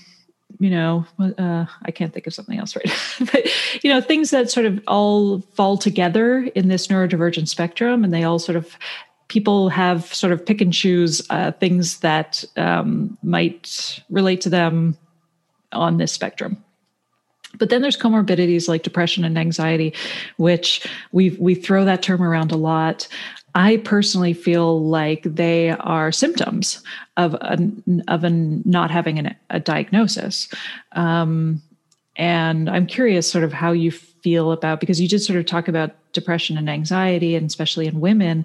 [0.58, 2.74] you know, uh, I can't think of something else
[3.20, 3.46] right, but
[3.84, 8.24] you know, things that sort of all fall together in this neurodivergent spectrum, and they
[8.24, 8.76] all sort of
[9.28, 14.96] people have sort of pick and choose uh, things that um, might relate to them
[15.72, 16.62] on this spectrum.
[17.58, 19.94] But then there's comorbidities like depression and anxiety,
[20.36, 23.08] which we we throw that term around a lot.
[23.54, 26.82] I personally feel like they are symptoms
[27.16, 27.58] of a,
[28.06, 30.48] of a not having an, a diagnosis.
[30.92, 31.62] Um,
[32.16, 35.68] and I'm curious, sort of, how you feel about because you did sort of talk
[35.68, 38.44] about depression and anxiety, and especially in women.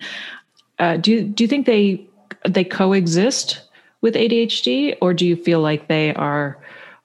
[0.80, 2.06] Uh, do do you think they
[2.48, 3.62] they coexist
[4.02, 6.58] with ADHD, or do you feel like they are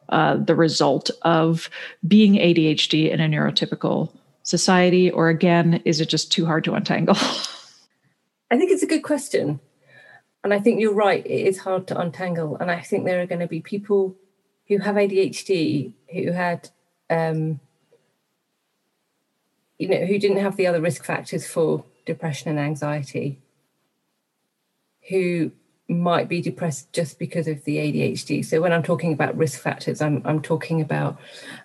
[0.09, 1.68] uh, the result of
[2.06, 4.11] being ADHD in a neurotypical
[4.42, 5.11] society?
[5.11, 7.16] Or again, is it just too hard to untangle?
[8.50, 9.61] I think it's a good question.
[10.44, 12.56] And I think you're right, it is hard to untangle.
[12.56, 14.16] And I think there are going to be people
[14.68, 16.70] who have ADHD who had,
[17.11, 17.61] um,
[19.78, 23.40] you know, who didn't have the other risk factors for depression and anxiety,
[25.09, 25.52] who
[25.89, 28.45] might be depressed just because of the ADHD.
[28.45, 31.18] So when I'm talking about risk factors, I'm I'm talking about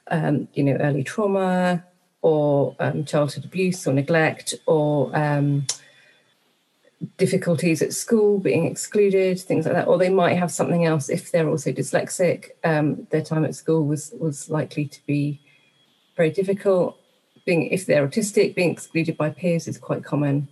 [0.08, 1.84] um, you know early trauma
[2.22, 5.68] or um, childhood abuse or neglect or um,
[7.18, 9.88] difficulties at school, being excluded, things like that.
[9.88, 12.52] Or they might have something else if they're also dyslexic.
[12.64, 15.42] Um, their time at school was was likely to be
[16.16, 16.98] very difficult.
[17.46, 20.48] Being if they're autistic, being excluded by peers is quite common.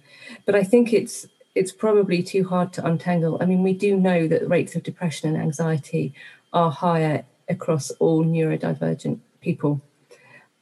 [0.45, 3.37] But I think it's it's probably too hard to untangle.
[3.41, 6.13] I mean, we do know that rates of depression and anxiety
[6.53, 9.81] are higher across all neurodivergent people.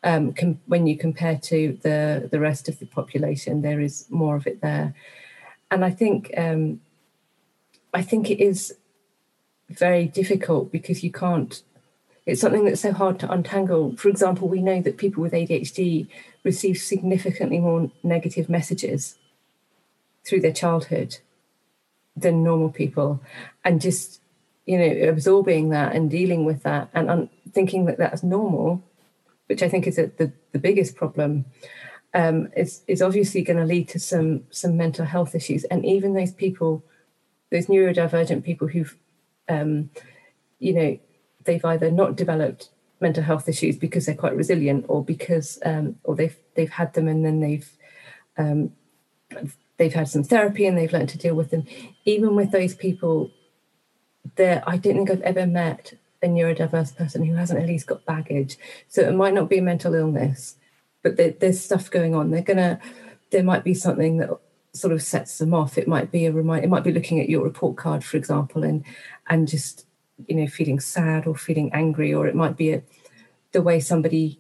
[0.04, 4.38] Um, com- when you compare to the the rest of the population, there is more
[4.38, 4.94] of it there,
[5.70, 6.80] and I think um,
[7.94, 8.74] I think it is
[9.70, 11.62] very difficult because you can't.
[12.26, 13.96] It's something that's so hard to untangle.
[13.98, 16.08] For example, we know that people with ADHD
[16.44, 19.16] receive significantly more negative messages
[20.26, 21.18] through their childhood
[22.16, 23.22] than normal people.
[23.64, 24.22] And just
[24.66, 28.84] you know absorbing that and dealing with that and un- thinking that that's normal
[29.48, 31.44] which i think is the, the biggest problem
[32.14, 35.64] um, is, is obviously going to lead to some some mental health issues.
[35.66, 36.84] And even those people
[37.52, 38.96] those neurodivergent people who've
[39.48, 39.90] um,
[40.60, 41.00] you know
[41.46, 46.16] they've either not developed mental health issues because they're quite resilient or because um, or
[46.16, 47.70] they've they've had them and then they've
[48.38, 48.72] um,
[49.80, 51.66] they've had some therapy and they've learned to deal with them.
[52.06, 53.32] Even with those people,
[54.36, 58.06] there I don't think I've ever met a neurodiverse person who hasn't at least got
[58.06, 58.58] baggage.
[58.90, 60.58] So it might not be a mental illness,
[61.02, 62.30] but there, there's stuff going on.
[62.30, 62.80] They're gonna
[63.32, 64.30] there might be something that
[64.74, 65.78] sort of sets them off.
[65.78, 66.64] It might be a remind.
[66.64, 68.84] It might be looking at your report card, for example, and
[69.28, 69.86] and just
[70.28, 72.84] you know feeling sad or feeling angry, or it might be a,
[73.54, 74.40] the way somebody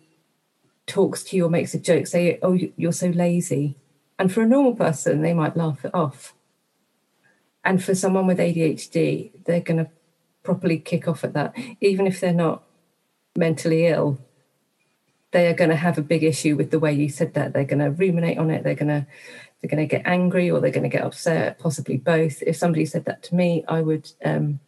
[0.86, 2.08] talks to you or makes a joke.
[2.08, 3.78] Say, "Oh, you're so lazy,"
[4.20, 6.36] And for a normal person, they might laugh it off.
[7.64, 9.90] And for someone with ADHD, they're going to
[10.44, 12.64] properly kick off at that, even if they're not
[13.36, 14.20] mentally ill.
[15.32, 17.54] They are going to have a big issue with the way you said that.
[17.54, 18.64] They're going to ruminate on it.
[18.64, 19.08] They're going to
[19.62, 22.42] they're going to get angry or they're going to get upset, possibly both.
[22.44, 24.60] If somebody said that to me, I would um,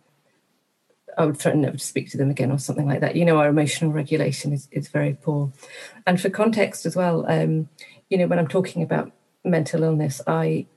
[1.18, 3.16] I would threaten never to speak to them again or something like that.
[3.16, 5.52] You know, our emotional regulation is, is very poor.
[6.06, 7.70] And for context as well, um,
[8.10, 9.12] you know, when I'm talking about
[9.44, 10.68] mental illness, I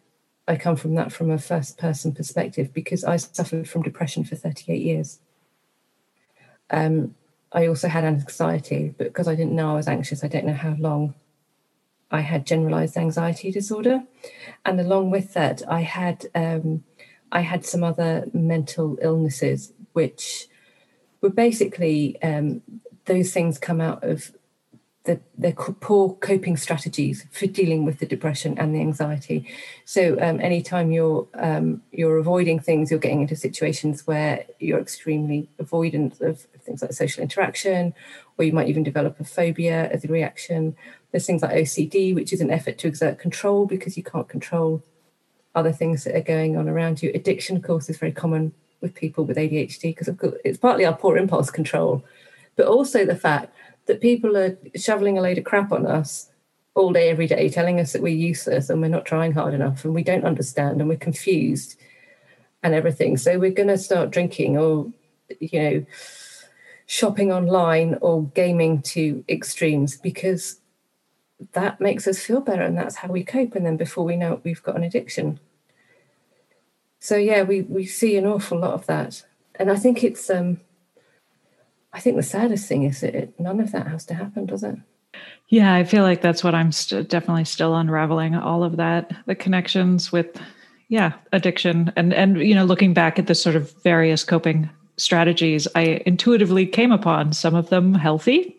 [0.46, 4.36] I come from that from a first person perspective because I suffered from depression for
[4.36, 5.18] 38 years.
[6.70, 7.14] Um,
[7.50, 10.52] I also had anxiety, but because I didn't know I was anxious, I don't know
[10.52, 11.14] how long.
[12.10, 14.04] I had generalized anxiety disorder,
[14.64, 16.84] and along with that, I had um,
[17.32, 20.46] I had some other mental illnesses, which
[21.20, 22.62] were basically um,
[23.06, 24.32] those things come out of
[25.05, 29.46] the, the poor coping strategies for dealing with the depression and the anxiety.
[29.84, 35.48] So um, anytime you're um, you're avoiding things, you're getting into situations where you're extremely
[35.61, 37.92] avoidant of things like social interaction,
[38.38, 40.74] or you might even develop a phobia as a reaction.
[41.11, 44.82] There's things like OCD, which is an effort to exert control because you can't control
[45.55, 47.12] other things that are going on around you.
[47.14, 50.09] Addiction, of course, is very common with people with ADHD because
[50.44, 52.05] it's partly our poor impulse control
[52.57, 53.55] but also the fact
[53.86, 56.30] that people are shoveling a load of crap on us
[56.74, 59.84] all day, every day, telling us that we're useless and we're not trying hard enough
[59.84, 61.76] and we don't understand and we're confused
[62.62, 63.16] and everything.
[63.16, 64.90] So we're going to start drinking or,
[65.38, 65.86] you know,
[66.86, 70.61] shopping online or gaming to extremes because
[71.52, 73.55] that makes us feel better and that's how we cope.
[73.55, 75.38] And then before we know it, we've got an addiction.
[77.00, 79.22] So yeah, we, we see an awful lot of that.
[79.57, 80.61] And I think it's um
[81.95, 84.64] I think the saddest thing is that it, none of that has to happen, does
[84.64, 84.76] it?
[85.49, 89.36] Yeah, I feel like that's what I'm st- definitely still unraveling all of that, the
[89.36, 90.40] connections with,
[90.88, 95.68] yeah, addiction, and and you know, looking back at the sort of various coping strategies,
[95.76, 98.57] I intuitively came upon some of them healthy,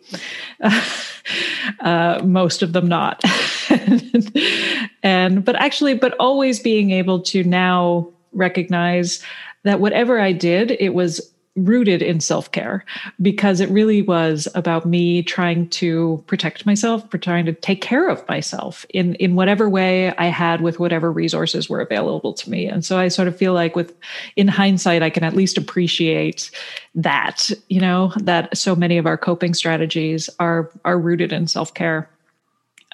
[1.80, 3.22] uh, most of them not,
[5.02, 9.22] and but actually, but always being able to now recognize
[9.64, 11.20] that whatever I did, it was
[11.56, 12.84] rooted in self care
[13.20, 18.26] because it really was about me trying to protect myself, trying to take care of
[18.28, 22.66] myself in in whatever way I had with whatever resources were available to me.
[22.66, 23.94] And so I sort of feel like with
[24.36, 26.50] in hindsight, I can at least appreciate
[26.94, 31.72] that, you know, that so many of our coping strategies are are rooted in self
[31.74, 32.08] care.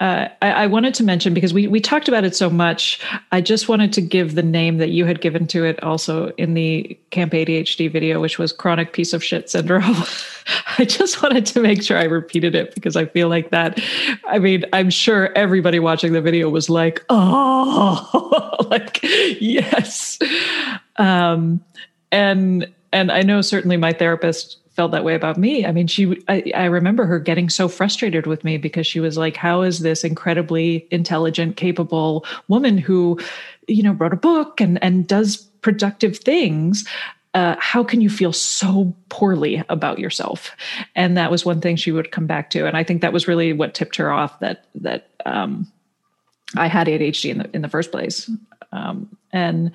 [0.03, 2.98] Uh, I, I, wanted to mention because we we talked about it so much.
[3.30, 6.55] I just wanted to give the name that you had given to it also in
[6.55, 9.94] the Camp ADHD video, which was chronic piece of shit syndrome.
[10.78, 13.80] I just wanted to make sure I repeated it because I feel like that.
[14.26, 20.18] I mean, I'm sure everybody watching the video was like, "Oh, like yes,"
[20.96, 21.62] um,
[22.11, 25.66] and and I know certainly my therapist felt that way about me.
[25.66, 29.18] I mean, she, I, I, remember her getting so frustrated with me because she was
[29.18, 33.18] like, how is this incredibly intelligent, capable woman who,
[33.68, 36.89] you know, wrote a book and, and does productive things?
[37.35, 40.51] Uh, how can you feel so poorly about yourself?
[40.95, 42.66] And that was one thing she would come back to.
[42.66, 45.70] And I think that was really what tipped her off that, that, um,
[46.57, 48.31] I had ADHD in the, in the first place.
[48.73, 49.73] Um, and,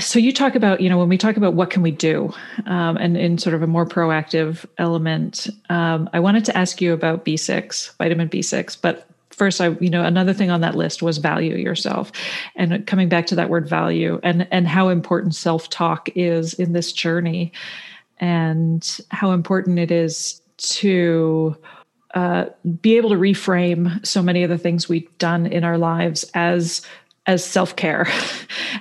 [0.00, 2.32] so you talk about you know when we talk about what can we do
[2.66, 6.92] um, and in sort of a more proactive element um, i wanted to ask you
[6.92, 11.18] about b6 vitamin b6 but first i you know another thing on that list was
[11.18, 12.12] value yourself
[12.56, 16.92] and coming back to that word value and and how important self-talk is in this
[16.92, 17.52] journey
[18.20, 21.56] and how important it is to
[22.14, 22.46] uh,
[22.80, 26.82] be able to reframe so many of the things we've done in our lives as
[27.28, 28.08] as self-care.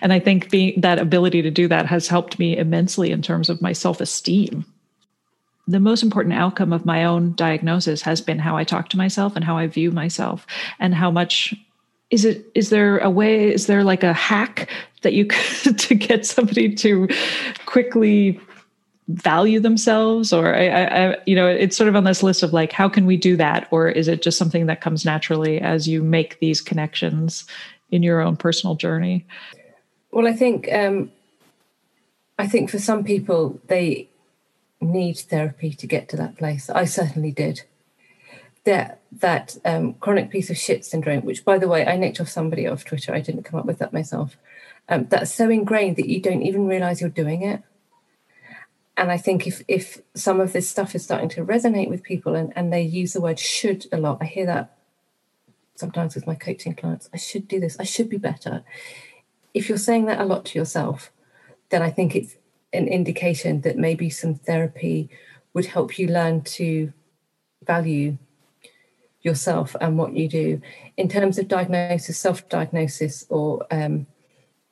[0.02, 3.50] And i think being that ability to do that has helped me immensely in terms
[3.50, 4.66] of my self-esteem.
[5.68, 9.36] The most important outcome of my own diagnosis has been how i talk to myself
[9.36, 10.46] and how i view myself
[10.80, 11.54] and how much
[12.10, 14.70] is it is there a way is there like a hack
[15.02, 17.08] that you could to get somebody to
[17.66, 18.40] quickly
[19.10, 20.34] value themselves?
[20.34, 23.06] Or I, I, you know it's sort of on this list of like how can
[23.06, 23.68] we do that?
[23.72, 27.46] Or is it just something that comes naturally as you make these connections
[27.92, 29.26] in your own personal journey?
[30.12, 31.12] Well, I think um,
[32.38, 34.10] I think for some people they
[34.80, 36.70] need therapy to get to that place.
[36.70, 37.64] I certainly did.
[38.64, 42.30] That that um, chronic piece of shit syndrome, which by the way, I nicked off
[42.30, 43.14] somebody off Twitter.
[43.14, 44.38] I didn't come up with that myself.
[44.90, 47.62] Um, that's so ingrained that you don't even realize you're doing it.
[48.98, 52.36] And I think if if some of this stuff is starting to resonate with people
[52.36, 54.77] and, and they use the word should a lot, I hear that
[55.78, 58.64] sometimes with my coaching clients I should do this, I should be better.
[59.54, 61.12] If you're saying that a lot to yourself,
[61.70, 62.36] then I think it's
[62.74, 65.10] an indication that maybe some therapy
[65.54, 66.94] would help you learn to
[67.66, 68.18] value
[69.22, 70.62] yourself and what you do.
[70.96, 74.08] In terms of diagnosis, self diagnosis, or um,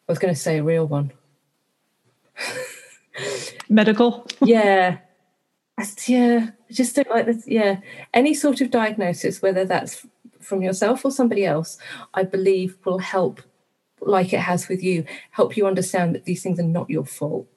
[0.08, 1.12] I was going to say a real one.
[3.70, 4.28] Medical?
[4.44, 5.00] yeah.
[5.78, 7.48] I, yeah, I just don't like this.
[7.48, 7.80] Yeah.
[8.14, 10.06] Any sort of diagnosis, whether that's
[10.46, 11.78] from yourself or somebody else,
[12.14, 13.42] I believe will help,
[14.02, 17.48] like it has with you, help you understand that these things are not your fault.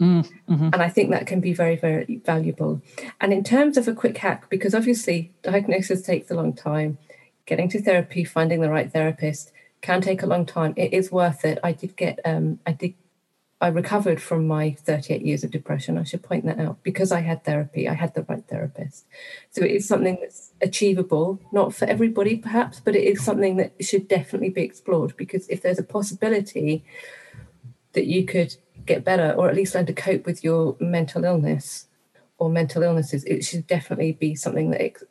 [0.00, 2.80] Mm, hmm And I think that can be very, very valuable.
[3.20, 6.98] And in terms of a quick hack, because obviously diagnosis takes a long time,
[7.46, 10.74] getting to therapy, finding the right therapist can take a long time.
[10.76, 11.58] It is worth it.
[11.64, 12.94] I did get, um, I did
[13.60, 15.98] I recovered from my 38 years of depression.
[15.98, 17.88] I should point that out because I had therapy.
[17.88, 19.04] I had the right therapist.
[19.50, 23.72] So it is something that's achievable, not for everybody perhaps, but it is something that
[23.80, 26.84] should definitely be explored because if there's a possibility
[27.94, 28.54] that you could
[28.86, 31.88] get better or at least learn to cope with your mental illness
[32.38, 35.02] or mental illnesses, it should definitely be something that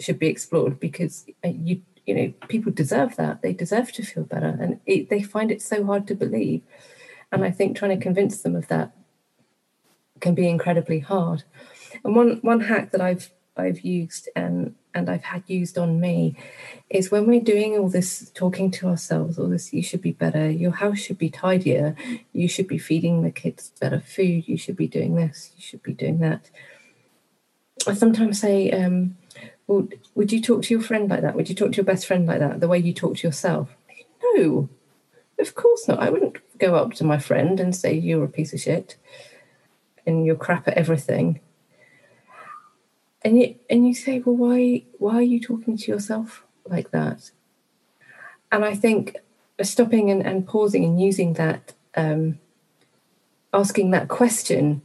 [0.00, 3.42] should be explored because uh, you you know people deserve that.
[3.42, 6.62] They deserve to feel better, and it, they find it so hard to believe
[7.32, 8.92] and I think trying to convince them of that
[10.20, 11.42] can be incredibly hard.
[12.04, 16.36] And one one hack that I've I've used and and I've had used on me
[16.90, 20.50] is when we're doing all this talking to ourselves, all this you should be better,
[20.50, 21.96] your house should be tidier,
[22.32, 25.82] you should be feeding the kids better food, you should be doing this, you should
[25.82, 26.50] be doing that.
[27.86, 29.16] I sometimes say, um,
[29.66, 31.34] well, would you talk to your friend like that?
[31.34, 32.60] Would you talk to your best friend like that?
[32.60, 33.70] The way you talk to yourself?
[34.22, 34.68] No,
[35.38, 35.98] of course not.
[35.98, 38.96] I wouldn't go up to my friend and say you're a piece of shit
[40.06, 41.40] and you're crap at everything.
[43.24, 47.30] And you and you say well why why are you talking to yourself like that?
[48.50, 49.16] And i think
[49.62, 52.38] stopping and, and pausing and using that um,
[53.52, 54.82] asking that question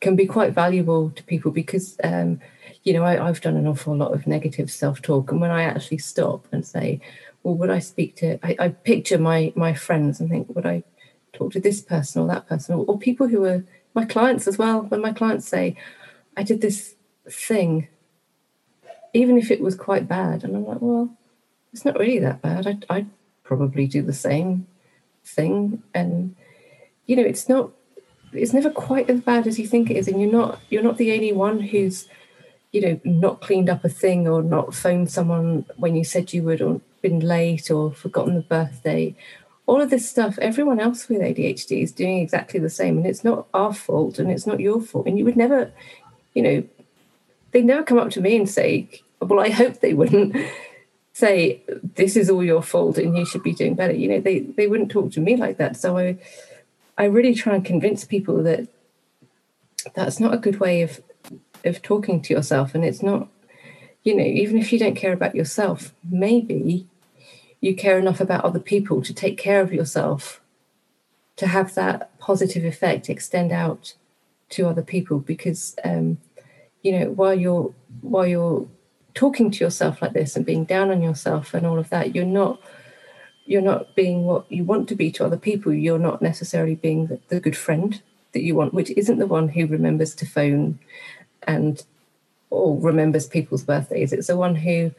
[0.00, 2.40] can be quite valuable to people because um,
[2.84, 5.30] you know I, have done an awful lot of negative self-talk.
[5.30, 7.00] And when i actually stop and say
[7.42, 10.82] well would i speak to I, I picture my my friends and think would i
[11.40, 13.64] talk to this person or that person or, or people who are
[13.94, 15.76] my clients as well when my clients say
[16.36, 16.94] i did this
[17.28, 17.88] thing,
[19.12, 20.44] even if it was quite bad.
[20.44, 21.10] And I'm like, well,
[21.72, 22.66] it's not really that bad.
[22.66, 23.10] I'd, I'd
[23.42, 24.66] probably do the same
[25.24, 25.82] thing.
[25.94, 26.34] And,
[27.06, 27.70] you know, it's not,
[28.32, 30.08] it's never quite as bad as you think it is.
[30.08, 32.08] And you're not, you're not the only one who's,
[32.72, 36.42] you know, not cleaned up a thing or not phoned someone when you said you
[36.44, 39.16] would or been late or forgotten the birthday
[39.70, 42.96] all of this stuff, everyone else with ADHD is doing exactly the same.
[42.96, 45.06] And it's not our fault and it's not your fault.
[45.06, 45.70] And you would never,
[46.34, 46.64] you know,
[47.52, 48.88] they never come up to me and say,
[49.20, 50.34] well, I hope they wouldn't
[51.12, 51.62] say,
[51.94, 53.92] this is all your fault and you should be doing better.
[53.92, 55.76] You know, they, they wouldn't talk to me like that.
[55.76, 56.18] So I,
[56.98, 58.66] I really try and convince people that
[59.94, 61.00] that's not a good way of,
[61.64, 62.74] of talking to yourself.
[62.74, 63.28] And it's not,
[64.02, 66.88] you know, even if you don't care about yourself, maybe
[67.60, 70.40] you care enough about other people to take care of yourself,
[71.36, 73.94] to have that positive effect extend out
[74.50, 76.18] to other people because um,
[76.82, 78.68] you know while you're while you're
[79.14, 82.24] talking to yourself like this and being down on yourself and all of that you're
[82.24, 82.60] not
[83.50, 85.72] you're not being what you want to be to other people.
[85.72, 88.00] You're not necessarily being the, the good friend
[88.32, 90.78] that you want which isn't the one who remembers to phone
[91.42, 91.84] and
[92.50, 94.12] or remembers people's birthdays.
[94.12, 94.92] It's the one who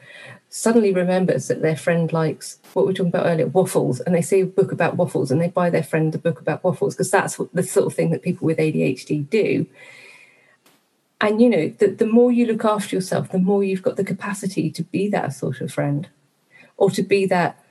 [0.48, 4.00] suddenly remembers that their friend likes what we were talking about earlier waffles.
[4.00, 6.64] And they see a book about waffles and they buy their friend a book about
[6.64, 9.66] waffles because that's the sort of thing that people with adhd do.
[11.20, 14.04] And you know the, the more you look after yourself the more you've got the
[14.04, 16.08] capacity to be that sort of friend
[16.76, 17.64] or to be that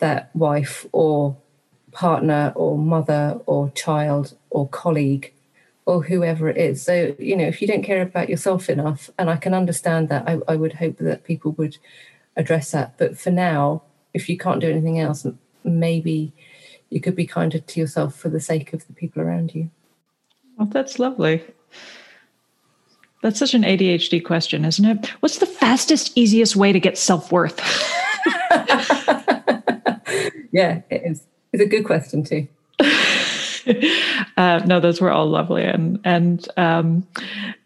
[0.00, 1.36] that wife or
[1.92, 5.32] partner or mother or child or colleague
[5.86, 9.30] or whoever it is so you know if you don't care about yourself enough and
[9.30, 11.78] i can understand that i, I would hope that people would
[12.36, 13.82] address that but for now
[14.14, 15.26] if you can't do anything else
[15.64, 16.32] maybe
[16.90, 19.70] you could be kinder to yourself for the sake of the people around you
[20.56, 21.42] well that's lovely
[23.22, 25.08] that's such an ADHD question, isn't it?
[25.20, 27.60] What's the fastest, easiest way to get self worth?
[30.52, 31.22] yeah, it is.
[31.52, 32.48] It's a good question too.
[34.40, 37.06] uh, no, those were all lovely, and and um,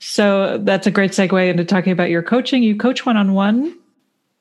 [0.01, 2.64] so that's a great segue into talking about your coaching.
[2.64, 3.79] You coach one on one.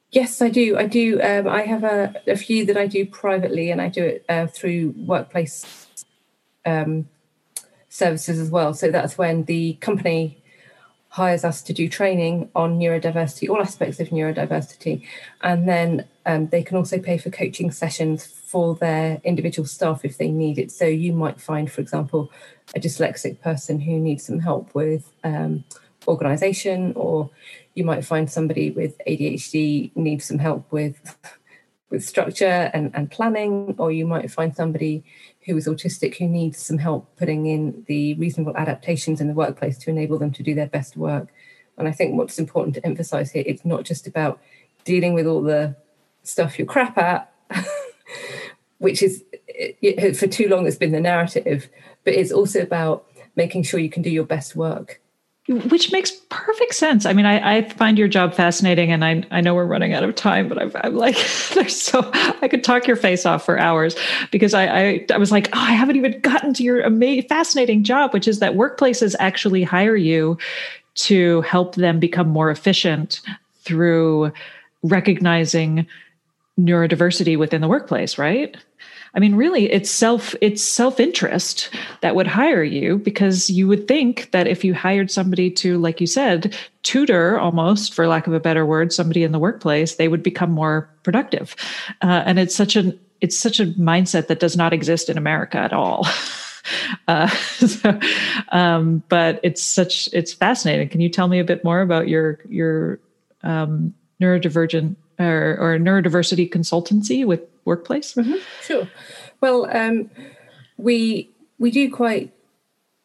[0.09, 0.75] Yes, I do.
[0.75, 1.21] I do.
[1.21, 4.47] Um, I have a, a, few that I do privately, and I do it uh,
[4.47, 5.87] through workplace
[6.65, 7.07] um,
[7.89, 8.73] services as well.
[8.73, 10.43] So that's when the company
[11.09, 15.05] hires us to do training on neurodiversity, all aspects of neurodiversity.
[15.41, 20.19] And then um, they can also pay for coaching sessions for their individual staff if
[20.19, 20.71] they need it.
[20.71, 22.31] So you might find, for example,
[22.75, 25.63] a dyslexic person who needs some help with um,
[26.07, 27.31] organization, or
[27.73, 31.17] you might find somebody with ADHD needs some help with
[31.89, 35.03] with structure and, and planning, or you might find somebody
[35.47, 39.79] who is autistic who needs some help putting in the reasonable adaptations in the workplace
[39.79, 41.29] to enable them to do their best work.
[41.79, 44.39] And I think what's important to emphasize here, it's not just about
[44.83, 45.75] dealing with all the
[46.21, 47.32] stuff you're crap at,
[48.83, 51.69] which is it, for too long has been the narrative,
[52.03, 53.05] but it's also about
[53.35, 54.99] making sure you can do your best work
[55.47, 57.05] which makes perfect sense.
[57.05, 60.01] I mean, I, I, find your job fascinating, and I, I know we're running out
[60.01, 61.15] of time, but i am like,
[61.53, 63.97] there's so I could talk your face off for hours
[64.31, 67.83] because I, I, I was like, oh, I haven't even gotten to your amazing, fascinating
[67.83, 70.37] job, which is that workplaces actually hire you
[70.95, 73.19] to help them become more efficient
[73.63, 74.31] through
[74.81, 75.85] recognizing
[76.57, 78.55] neurodiversity within the workplace, right?
[79.15, 81.69] I mean, really, it's self it's self interest
[82.01, 86.01] that would hire you because you would think that if you hired somebody to, like
[86.01, 90.07] you said, tutor almost, for lack of a better word, somebody in the workplace, they
[90.07, 91.55] would become more productive.
[92.01, 95.57] Uh, and it's such an it's such a mindset that does not exist in America
[95.57, 96.07] at all.
[97.07, 97.99] uh, so,
[98.51, 100.89] um, but it's such it's fascinating.
[100.89, 102.99] Can you tell me a bit more about your your
[103.43, 108.13] um, neurodivergent or, or neurodiversity consultancy with workplace?
[108.13, 108.35] Mm-hmm.
[108.61, 108.87] Sure.
[109.41, 110.09] Well, um,
[110.77, 112.33] we we do quite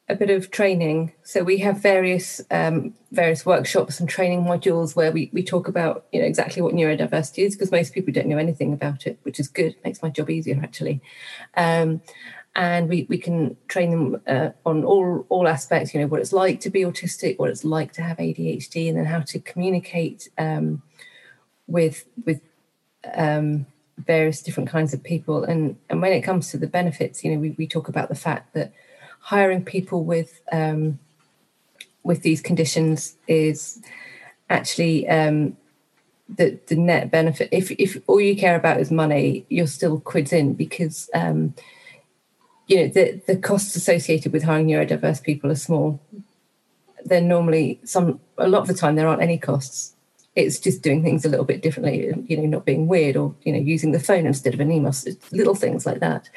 [0.08, 1.12] a bit of training.
[1.22, 6.06] So we have various um, various workshops and training modules where we, we talk about
[6.12, 9.38] you know exactly what neurodiversity is because most people don't know anything about it, which
[9.38, 9.76] is good.
[9.84, 11.00] makes my job easier actually.
[11.56, 12.00] Um,
[12.56, 15.92] and we, we can train them uh, on all all aspects.
[15.94, 18.96] You know what it's like to be autistic, what it's like to have ADHD, and
[18.96, 20.82] then how to communicate um,
[21.68, 22.40] with with
[23.14, 23.66] um,
[23.98, 25.44] various different kinds of people.
[25.44, 28.14] And and when it comes to the benefits, you know we, we talk about the
[28.14, 28.72] fact that
[29.20, 30.98] hiring people with um,
[32.02, 33.80] with these conditions is
[34.50, 35.56] actually um,
[36.28, 37.48] the the net benefit.
[37.52, 41.54] If if all you care about is money, you're still quids in because um,
[42.66, 46.00] you know the the costs associated with hiring neurodiverse people are small.
[47.04, 49.94] Then normally some a lot of the time there aren't any costs.
[50.38, 53.52] It's just doing things a little bit differently, you know, not being weird or you
[53.52, 54.94] know using the phone instead of an email,
[55.32, 56.30] little things like that.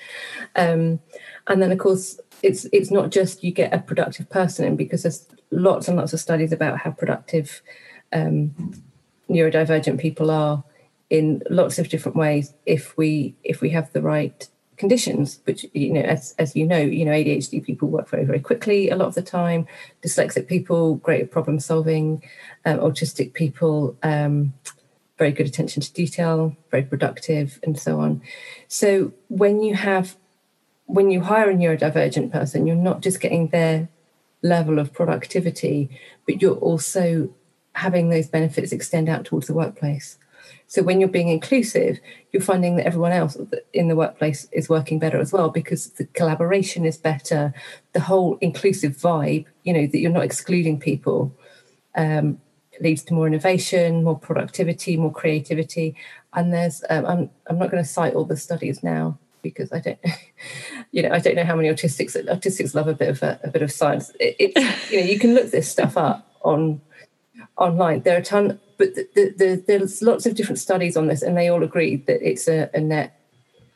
[0.55, 0.99] Um,
[1.47, 5.03] and then of course it's it's not just you get a productive person in because
[5.03, 7.61] there's lots and lots of studies about how productive
[8.13, 8.73] um,
[9.29, 10.63] neurodivergent people are
[11.09, 14.47] in lots of different ways if we if we have the right
[14.81, 18.39] conditions which you know as, as you know you know adhd people work very very
[18.49, 19.61] quickly a lot of the time.
[20.03, 22.21] Dyslexic people great at problem solving.
[22.65, 24.53] Um, autistic people um,
[25.17, 26.37] very good attention to detail
[26.71, 28.21] very productive and so on.
[28.67, 30.17] So when you have
[30.97, 33.87] when you hire a neurodivergent person, you're not just getting their
[34.41, 35.89] level of productivity,
[36.25, 37.33] but you're also
[37.73, 40.17] having those benefits extend out towards the workplace.
[40.67, 41.99] So when you're being inclusive,
[42.31, 43.37] you're finding that everyone else
[43.73, 47.53] in the workplace is working better as well because the collaboration is better.
[47.93, 51.35] The whole inclusive vibe, you know, that you're not excluding people,
[51.95, 52.39] um,
[52.79, 55.95] leads to more innovation, more productivity, more creativity.
[56.33, 59.79] And there's, um, I'm, I'm not going to cite all the studies now, because I
[59.79, 59.99] don't,
[60.91, 63.49] you know, I don't know how many autistics autistics love a bit of a, a
[63.49, 64.11] bit of science.
[64.19, 66.81] It, it's you know you can look this stuff up on
[67.61, 68.01] online.
[68.01, 71.21] There are a ton, but the, the, the, there's lots of different studies on this,
[71.21, 73.17] and they all agree that it's a, a net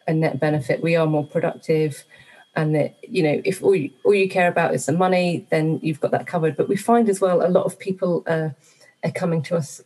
[0.07, 0.83] a net benefit.
[0.83, 2.03] We are more productive,
[2.55, 5.79] and that you know if all you, all you care about is the money, then
[5.81, 6.57] you've got that covered.
[6.57, 8.55] But we find as well a lot of people are
[9.13, 9.81] coming to us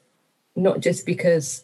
[0.56, 1.64] not just because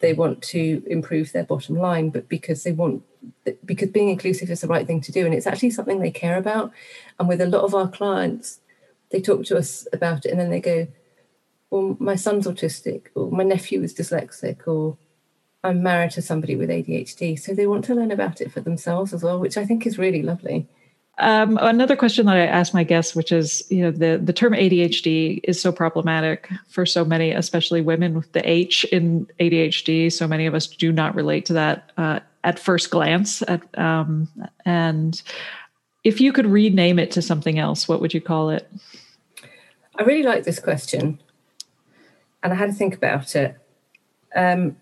[0.00, 3.02] they want to improve their bottom line, but because they want
[3.64, 6.38] because being inclusive is the right thing to do and it's actually something they care
[6.38, 6.72] about
[7.18, 8.60] and with a lot of our clients
[9.10, 10.86] they talk to us about it and then they go
[11.70, 14.96] well my son's autistic or my nephew is dyslexic or
[15.64, 19.12] i'm married to somebody with adhd so they want to learn about it for themselves
[19.12, 20.68] as well which i think is really lovely
[21.20, 24.52] um, another question that I ask my guests, which is, you know, the the term
[24.52, 30.12] ADHD is so problematic for so many, especially women with the H in ADHD.
[30.12, 33.42] So many of us do not relate to that uh, at first glance.
[33.42, 34.28] At, um,
[34.64, 35.20] and
[36.04, 38.70] if you could rename it to something else, what would you call it?
[39.96, 41.20] I really like this question,
[42.42, 43.56] and I had to think about it.
[44.34, 44.76] Um,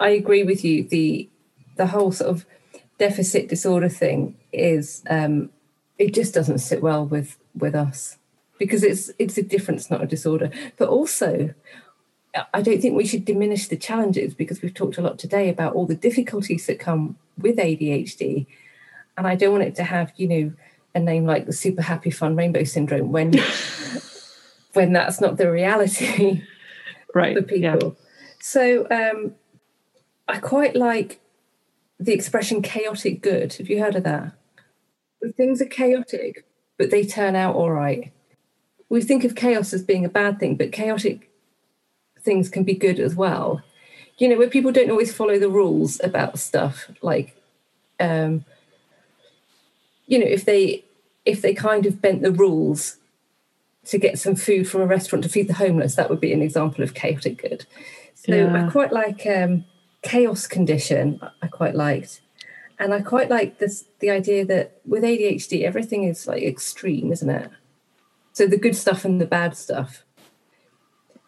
[0.00, 0.84] I agree with you.
[0.84, 1.28] The
[1.76, 2.46] the whole sort of
[2.98, 5.50] deficit disorder thing is um,
[5.98, 8.18] it just doesn't sit well with with us
[8.58, 10.50] because it's it's a difference, not a disorder.
[10.76, 11.54] But also,
[12.54, 15.74] I don't think we should diminish the challenges because we've talked a lot today about
[15.74, 18.46] all the difficulties that come with ADHD,
[19.16, 20.52] and I don't want it to have you know
[20.94, 23.34] a name like the super happy fun rainbow syndrome when
[24.74, 26.42] when that's not the reality
[27.14, 27.96] right for people.
[27.96, 28.04] Yeah.
[28.40, 29.34] So um,
[30.26, 31.20] I quite like
[31.98, 33.54] the expression chaotic good.
[33.54, 34.32] Have you heard of that?
[35.36, 36.44] Things are chaotic,
[36.76, 38.12] but they turn out all right.
[38.88, 41.30] We think of chaos as being a bad thing, but chaotic
[42.20, 43.62] things can be good as well.
[44.18, 47.36] You know, where people don't always follow the rules about stuff, like,
[48.00, 48.44] um,
[50.06, 50.84] you know, if they
[51.24, 52.96] if they kind of bent the rules
[53.88, 56.42] to get some food from a restaurant to feed the homeless, that would be an
[56.42, 57.64] example of chaotic good.
[58.14, 58.66] So yeah.
[58.66, 59.64] I quite like um,
[60.02, 61.20] chaos condition.
[61.42, 62.20] I quite liked,
[62.78, 67.30] and I quite like this the idea that with ADHD everything is like extreme, isn't
[67.30, 67.50] it?
[68.32, 70.04] So the good stuff and the bad stuff.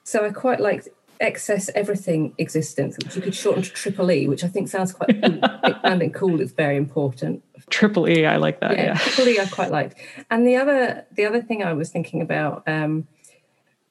[0.04, 0.88] So I quite liked
[1.20, 5.08] excess everything existence, which you could shorten to triple E, which I think sounds quite
[5.22, 5.40] cool.
[5.84, 7.44] and cool It's very important.
[7.68, 8.76] Triple E, I like that.
[8.76, 8.94] Yeah, yeah.
[8.94, 9.96] triple E, I quite liked.
[10.30, 13.06] And the other, the other thing I was thinking about um,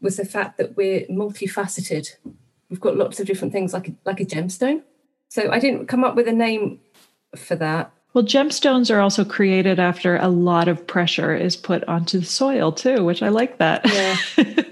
[0.02, 2.16] was the fact that we're multifaceted.
[2.70, 4.84] We've got lots of different things, like a, like a gemstone.
[5.30, 6.80] So I didn't come up with a name
[7.36, 7.92] for that.
[8.14, 12.72] Well, gemstones are also created after a lot of pressure is put onto the soil
[12.72, 13.82] too, which I like that.
[13.86, 14.64] Yeah.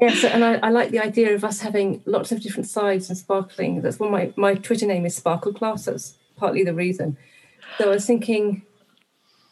[0.00, 3.18] yes, and I, I, like the idea of us having lots of different sides and
[3.18, 3.82] sparkling.
[3.82, 5.84] That's why my, my Twitter name is Sparkle Class.
[5.86, 7.16] That's partly the reason.
[7.76, 8.62] So I was thinking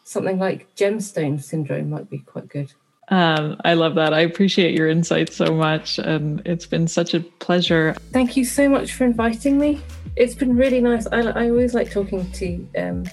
[0.03, 2.73] something like gemstone syndrome might be quite good.
[3.09, 4.13] Um, I love that.
[4.13, 5.97] I appreciate your insights so much.
[5.97, 7.95] And it's been such a pleasure.
[8.11, 9.81] Thank you so much for inviting me.
[10.15, 11.07] It's been really nice.
[11.07, 13.05] I, I always like talking to um,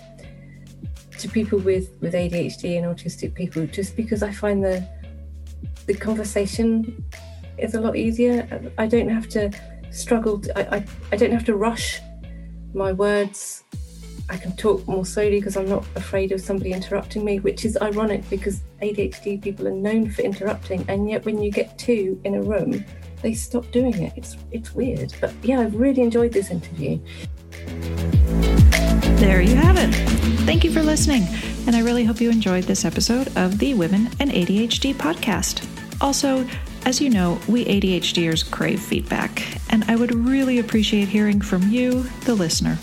[1.19, 4.87] to people with, with ADHD and autistic people just because I find the
[5.87, 7.05] the conversation
[7.59, 8.73] is a lot easier.
[8.79, 9.51] I don't have to
[9.91, 10.41] struggle.
[10.41, 12.01] To, I, I, I don't have to rush
[12.75, 13.65] my words
[14.29, 17.77] I can talk more slowly because I'm not afraid of somebody interrupting me, which is
[17.83, 22.35] ironic because ADHD people are known for interrupting, and yet when you get two in
[22.35, 22.85] a room,
[23.21, 24.15] they stop doing it.
[24.17, 26.99] It's it's weird, but yeah, I've really enjoyed this interview.
[29.21, 29.95] There you have it.
[30.45, 31.25] Thank you for listening,
[31.67, 35.74] and I really hope you enjoyed this episode of the Women and ADHD podcast.
[36.01, 36.47] Also,
[36.85, 42.03] as you know, we ADHDers crave feedback, and I would really appreciate hearing from you,
[42.25, 42.79] the listener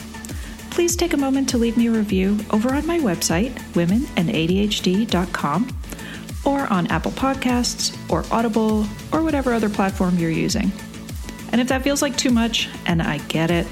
[0.71, 5.77] please take a moment to leave me a review over on my website, womenandadhd.com,
[6.43, 10.71] or on Apple Podcasts, or Audible, or whatever other platform you're using.
[11.51, 13.67] And if that feels like too much, and I get it,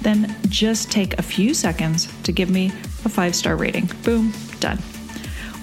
[0.00, 2.68] then just take a few seconds to give me
[3.04, 3.90] a five star rating.
[4.04, 4.78] Boom, done.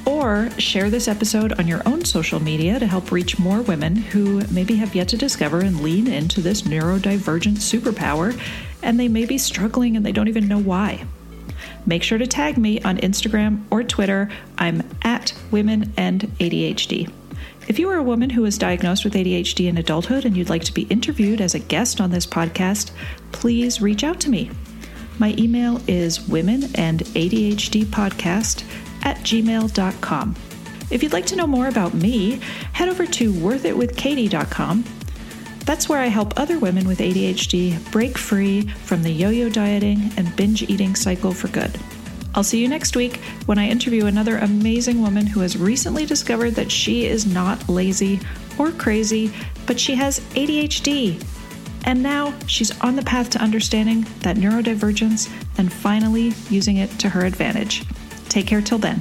[0.05, 4.41] Or share this episode on your own social media to help reach more women who
[4.51, 8.37] maybe have yet to discover and lean into this neurodivergent superpower
[8.81, 11.05] and they may be struggling and they don't even know why.
[11.85, 14.29] Make sure to tag me on Instagram or Twitter.
[14.57, 17.09] I'm at Women and ADHD.
[17.67, 20.65] If you are a woman who was diagnosed with ADHD in adulthood and you'd like
[20.65, 22.91] to be interviewed as a guest on this podcast,
[23.31, 24.51] please reach out to me.
[25.17, 28.63] My email is women and ADHD podcast
[29.03, 30.35] at gmail.com.
[30.89, 32.39] If you'd like to know more about me,
[32.73, 34.83] head over to worthitwithkatie.com
[35.65, 40.11] that's where I help other women with ADHD break free from the yo yo dieting
[40.17, 41.79] and binge eating cycle for good.
[42.35, 46.51] I'll see you next week when I interview another amazing woman who has recently discovered
[46.55, 48.19] that she is not lazy
[48.57, 49.31] or crazy,
[49.65, 51.23] but she has ADHD.
[51.85, 57.09] And now she's on the path to understanding that neurodivergence and finally using it to
[57.09, 57.83] her advantage.
[58.34, 58.99] Take care till then.